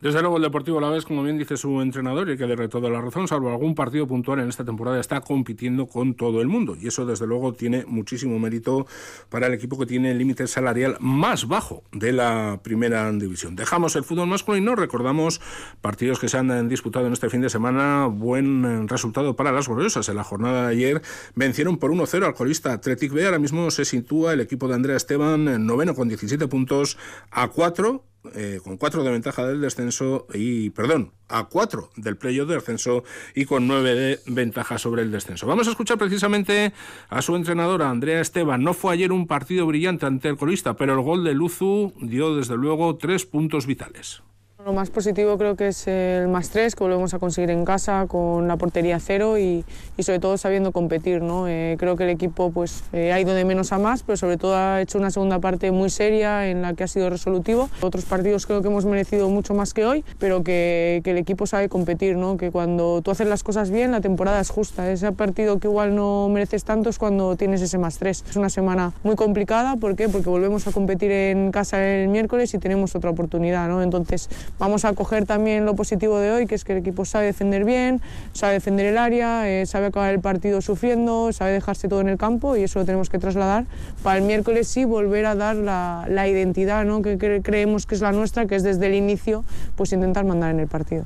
Desde 0.00 0.20
luego 0.20 0.36
el 0.36 0.42
Deportivo 0.42 0.80
la 0.80 0.90
vez, 0.90 1.04
como 1.04 1.22
bien 1.22 1.38
dice 1.38 1.56
su 1.56 1.80
entrenador, 1.80 2.30
y 2.30 2.36
que 2.36 2.46
le 2.46 2.68
toda 2.68 2.90
la 2.90 3.00
razón, 3.00 3.26
salvo 3.26 3.50
algún 3.50 3.74
partido 3.74 4.06
puntual 4.06 4.40
en 4.40 4.48
esta 4.48 4.64
temporada, 4.64 5.00
está 5.00 5.20
compitiendo 5.20 5.86
con 5.86 6.14
todo 6.14 6.40
el 6.40 6.48
mundo. 6.48 6.76
Y 6.80 6.88
eso, 6.88 7.06
desde 7.06 7.26
luego, 7.26 7.52
tiene 7.54 7.84
muchísimo 7.86 8.38
mérito 8.38 8.86
para 9.28 9.46
el 9.46 9.54
equipo 9.54 9.78
que 9.78 9.86
tiene 9.86 10.10
el 10.10 10.18
límite 10.18 10.46
salarial 10.46 10.96
más 11.00 11.48
bajo 11.48 11.84
de 11.92 12.12
la 12.12 12.60
primera 12.62 13.10
división. 13.12 13.56
Dejamos 13.56 13.96
el 13.96 14.04
fútbol 14.04 14.28
masculino, 14.28 14.74
recordamos 14.74 15.40
partidos 15.80 16.18
que 16.18 16.28
se 16.28 16.38
han 16.38 16.68
disputado 16.68 17.06
en 17.06 17.12
este 17.12 17.30
fin 17.30 17.40
de 17.40 17.48
semana. 17.48 18.06
Buen 18.06 18.88
resultado 18.88 19.36
para 19.36 19.52
las 19.52 19.68
gloriosas. 19.68 20.08
En 20.08 20.16
la 20.16 20.24
jornada 20.24 20.66
de 20.66 20.72
ayer 20.72 21.02
vencieron 21.34 21.78
por 21.78 21.90
1-0 21.90 22.24
al 22.24 22.34
colista 22.34 22.72
Athletic 22.72 23.12
B. 23.12 23.24
Ahora 23.24 23.38
mismo 23.38 23.70
se 23.70 23.84
sitúa 23.84 24.32
el 24.32 24.40
equipo 24.40 24.68
de 24.68 24.74
Andrea 24.74 24.96
Esteban, 24.96 25.66
noveno 25.66 25.94
con 25.94 26.08
17 26.08 26.46
puntos, 26.48 26.98
a 27.30 27.48
4 27.48 28.04
eh, 28.34 28.60
con 28.62 28.76
cuatro 28.76 29.04
de 29.04 29.10
ventaja 29.10 29.46
del 29.46 29.60
descenso 29.60 30.26
y, 30.32 30.70
perdón, 30.70 31.12
a 31.28 31.44
cuatro 31.44 31.90
del 31.96 32.16
playoff 32.16 32.48
de 32.48 32.56
ascenso 32.56 33.04
y 33.34 33.44
con 33.44 33.66
nueve 33.66 33.94
de 33.94 34.20
ventaja 34.26 34.78
sobre 34.78 35.02
el 35.02 35.10
descenso. 35.10 35.46
Vamos 35.46 35.68
a 35.68 35.70
escuchar 35.70 35.98
precisamente 35.98 36.72
a 37.08 37.22
su 37.22 37.36
entrenadora, 37.36 37.90
Andrea 37.90 38.20
Esteban. 38.20 38.62
No 38.62 38.74
fue 38.74 38.94
ayer 38.94 39.12
un 39.12 39.26
partido 39.26 39.66
brillante 39.66 40.06
ante 40.06 40.28
el 40.28 40.36
colista, 40.36 40.74
pero 40.76 40.94
el 40.94 41.00
gol 41.00 41.24
de 41.24 41.34
Luzu 41.34 41.92
dio 42.00 42.34
desde 42.36 42.56
luego 42.56 42.96
tres 42.96 43.26
puntos 43.26 43.66
vitales. 43.66 44.22
Lo 44.64 44.72
más 44.72 44.88
positivo 44.88 45.36
creo 45.36 45.56
que 45.56 45.68
es 45.68 45.86
el 45.88 46.26
más 46.28 46.48
tres, 46.48 46.74
que 46.74 46.82
volvemos 46.82 47.12
a 47.12 47.18
conseguir 47.18 47.50
en 47.50 47.66
casa 47.66 48.06
con 48.08 48.48
la 48.48 48.56
portería 48.56 48.98
cero 48.98 49.36
y, 49.36 49.62
y 49.98 50.02
sobre 50.04 50.20
todo 50.20 50.38
sabiendo 50.38 50.72
competir. 50.72 51.20
¿no? 51.20 51.46
Eh, 51.46 51.76
creo 51.78 51.96
que 51.96 52.04
el 52.04 52.08
equipo 52.08 52.50
pues, 52.50 52.82
eh, 52.94 53.12
ha 53.12 53.20
ido 53.20 53.34
de 53.34 53.44
menos 53.44 53.72
a 53.72 53.78
más, 53.78 54.02
pero 54.02 54.16
sobre 54.16 54.38
todo 54.38 54.56
ha 54.56 54.80
hecho 54.80 54.96
una 54.96 55.10
segunda 55.10 55.38
parte 55.38 55.70
muy 55.70 55.90
seria 55.90 56.48
en 56.48 56.62
la 56.62 56.72
que 56.72 56.84
ha 56.84 56.88
sido 56.88 57.10
resolutivo. 57.10 57.68
Otros 57.82 58.06
partidos 58.06 58.46
creo 58.46 58.62
que 58.62 58.68
hemos 58.68 58.86
merecido 58.86 59.28
mucho 59.28 59.52
más 59.52 59.74
que 59.74 59.84
hoy, 59.84 60.02
pero 60.18 60.42
que, 60.42 61.02
que 61.04 61.10
el 61.10 61.18
equipo 61.18 61.46
sabe 61.46 61.68
competir, 61.68 62.16
¿no? 62.16 62.38
que 62.38 62.50
cuando 62.50 63.02
tú 63.02 63.10
haces 63.10 63.26
las 63.26 63.42
cosas 63.42 63.70
bien 63.70 63.90
la 63.90 64.00
temporada 64.00 64.40
es 64.40 64.48
justa. 64.48 64.90
Ese 64.90 65.12
partido 65.12 65.58
que 65.58 65.68
igual 65.68 65.94
no 65.94 66.30
mereces 66.30 66.64
tanto 66.64 66.88
es 66.88 66.96
cuando 66.96 67.36
tienes 67.36 67.60
ese 67.60 67.76
más 67.76 67.98
tres. 67.98 68.24
Es 68.30 68.36
una 68.36 68.48
semana 68.48 68.94
muy 69.02 69.14
complicada, 69.14 69.76
¿por 69.76 69.94
qué? 69.94 70.08
Porque 70.08 70.30
volvemos 70.30 70.66
a 70.66 70.72
competir 70.72 71.10
en 71.10 71.52
casa 71.52 71.84
el 71.86 72.08
miércoles 72.08 72.54
y 72.54 72.58
tenemos 72.58 72.96
otra 72.96 73.10
oportunidad. 73.10 73.68
¿no? 73.68 73.82
Entonces, 73.82 74.30
Vamos 74.58 74.84
a 74.84 74.92
coger 74.92 75.26
también 75.26 75.64
lo 75.64 75.74
positivo 75.74 76.18
de 76.18 76.30
hoy, 76.30 76.46
que 76.46 76.54
es 76.54 76.64
que 76.64 76.72
el 76.72 76.78
equipo 76.78 77.04
sabe 77.04 77.26
defender 77.26 77.64
bien, 77.64 78.00
sabe 78.32 78.54
defender 78.54 78.86
el 78.86 78.98
área, 78.98 79.50
eh, 79.50 79.66
sabe 79.66 79.86
acabar 79.86 80.14
el 80.14 80.20
partido 80.20 80.60
sufriendo, 80.60 81.32
sabe 81.32 81.52
dejarse 81.52 81.88
todo 81.88 82.00
en 82.00 82.08
el 82.08 82.18
campo 82.18 82.56
y 82.56 82.62
eso 82.62 82.78
lo 82.78 82.84
tenemos 82.84 83.10
que 83.10 83.18
trasladar 83.18 83.64
para 84.02 84.18
el 84.18 84.24
miércoles 84.24 84.68
sí 84.68 84.84
volver 84.84 85.26
a 85.26 85.34
dar 85.34 85.56
la, 85.56 86.06
la 86.08 86.28
identidad 86.28 86.84
¿no? 86.84 87.02
que 87.02 87.18
creemos 87.42 87.86
que 87.86 87.96
es 87.96 88.00
la 88.00 88.12
nuestra, 88.12 88.46
que 88.46 88.54
es 88.54 88.62
desde 88.62 88.86
el 88.86 88.94
inicio 88.94 89.44
pues 89.76 89.92
intentar 89.92 90.24
mandar 90.24 90.52
en 90.52 90.60
el 90.60 90.68
partido. 90.68 91.04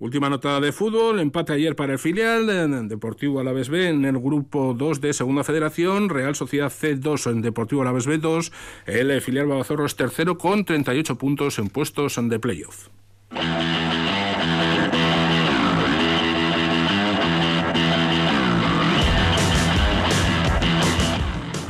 Última 0.00 0.30
nota 0.30 0.60
de 0.60 0.72
fútbol, 0.72 1.20
empate 1.20 1.52
ayer 1.52 1.76
para 1.76 1.92
el 1.92 1.98
filial, 1.98 2.88
Deportivo 2.88 3.38
Alavés 3.38 3.68
B 3.68 3.90
en 3.90 4.06
el 4.06 4.18
grupo 4.18 4.72
2 4.72 5.02
de 5.02 5.12
Segunda 5.12 5.44
Federación, 5.44 6.08
Real 6.08 6.34
Sociedad 6.34 6.72
C2 6.72 7.30
en 7.30 7.42
Deportivo 7.42 7.82
Alavés 7.82 8.08
B2, 8.08 8.50
el 8.86 9.20
filial 9.20 9.48
Babazorro 9.48 9.84
es 9.84 9.96
tercero 9.96 10.38
con 10.38 10.64
38 10.64 11.16
puntos 11.16 11.58
en 11.58 11.68
puestos 11.68 12.18
de 12.18 12.40
playoff. 12.40 12.88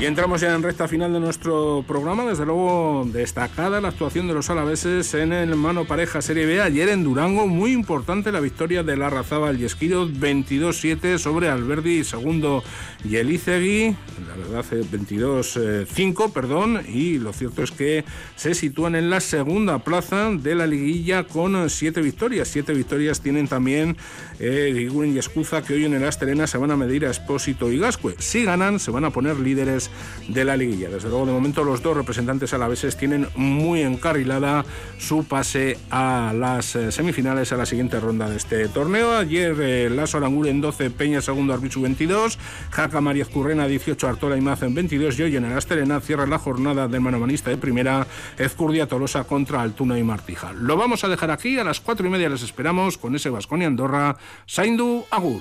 Y 0.01 0.07
entramos 0.07 0.41
ya 0.41 0.55
en 0.55 0.63
recta 0.63 0.89
final 0.89 1.13
de 1.13 1.21
nuestro 1.21 1.85
programa. 1.87 2.25
Desde 2.25 2.47
luego, 2.47 3.07
destacada 3.13 3.83
la 3.83 3.89
actuación 3.89 4.27
de 4.29 4.33
los 4.33 4.49
alaveses 4.49 5.13
en 5.13 5.31
el 5.35 5.55
mano 5.57 5.85
pareja 5.85 6.23
Serie 6.23 6.47
B. 6.47 6.63
Ayer 6.63 6.89
en 6.89 7.05
Durango, 7.05 7.47
muy 7.47 7.73
importante 7.73 8.33
la 8.33 8.41
victoria 8.41 8.83
de 8.83 8.97
la 8.97 9.11
Razaba 9.11 9.53
y 9.53 9.63
Esquido 9.67 10.09
22-7 10.09 11.19
sobre 11.19 11.51
Alberdi 11.51 12.03
segundo 12.03 12.65
y 13.05 13.17
Elizegui. 13.17 13.95
La 14.27 14.37
verdad, 14.37 14.65
22-5, 14.91 16.25
eh, 16.27 16.31
perdón. 16.33 16.81
Y 16.89 17.19
lo 17.19 17.35
cierto 17.35 17.63
es 17.63 17.71
que 17.71 18.03
se 18.37 18.55
sitúan 18.55 18.95
en 18.95 19.11
la 19.11 19.21
segunda 19.21 19.81
plaza 19.81 20.31
de 20.31 20.55
la 20.55 20.67
liguilla 20.67 21.25
con 21.25 21.69
siete 21.69 22.01
victorias. 22.01 22.49
Siete 22.49 22.73
victorias 22.73 23.21
tienen 23.21 23.49
también 23.49 23.99
eh, 24.39 24.89
y 24.91 25.19
Escuza, 25.19 25.61
que 25.61 25.75
hoy 25.75 25.85
en 25.85 25.93
el 25.93 26.05
Asterena 26.05 26.47
se 26.47 26.57
van 26.57 26.71
a 26.71 26.77
medir 26.79 27.05
a 27.05 27.11
Espósito 27.11 27.71
y 27.71 27.79
Gascue. 27.79 28.15
Si 28.19 28.45
ganan, 28.45 28.81
se 28.81 28.91
van 28.91 29.05
a 29.05 29.11
poner 29.11 29.39
líderes 29.39 29.90
de 30.29 30.45
la 30.45 30.57
liguilla. 30.57 30.89
Desde 30.89 31.09
luego, 31.09 31.27
de 31.27 31.33
momento, 31.33 31.65
los 31.65 31.83
dos 31.83 31.97
representantes 31.97 32.53
alaveses 32.55 32.97
tienen 32.97 33.29
muy 33.35 33.83
encarrilada 33.83 34.65
su 34.99 35.25
pase 35.25 35.79
a 35.91 36.33
las 36.35 36.77
eh, 36.77 36.93
semifinales, 36.93 37.53
a 37.53 37.57
la 37.57 37.67
siguiente 37.67 37.99
ronda 38.01 38.29
de 38.29 38.37
este 38.37 38.69
torneo. 38.69 39.17
Ayer, 39.17 39.57
eh, 39.61 39.91
Lazo 39.91 40.21
en 40.21 40.61
12, 40.61 40.91
Peña 40.91 41.21
segundo, 41.21 41.53
Arbichu 41.53 41.81
22, 41.81 42.39
Jaca 42.71 43.01
María 43.01 43.25
Currena 43.25 43.67
18, 43.67 44.09
Artola 44.09 44.37
y 44.37 44.41
en 44.41 44.75
22 44.75 45.19
y 45.19 45.23
hoy 45.23 45.37
en 45.37 45.45
el 45.45 45.57
Asterena 45.57 46.01
cierra 46.01 46.27
la 46.27 46.39
jornada 46.39 46.89
del 46.89 47.01
manomanista 47.01 47.51
de 47.51 47.57
primera, 47.57 48.07
Ezcurdia 48.39 48.87
Tolosa 48.87 49.25
contra 49.25 49.63
Altuna 49.63 49.99
y 49.99 50.03
Martija. 50.03 50.53
Lo 50.53 50.77
vamos 50.77 51.05
a 51.05 51.09
dejar 51.09 51.31
aquí, 51.31 51.59
a 51.59 51.65
las 51.65 51.81
cuatro 51.81 52.07
y 52.07 52.11
media 52.11 52.29
les 52.29 52.43
esperamos 52.43 52.99
con 52.99 53.15
ese 53.15 53.31
Vasconia 53.31 53.67
Andorra, 53.67 54.17
Saindu 54.47 55.05
Agur. 55.11 55.41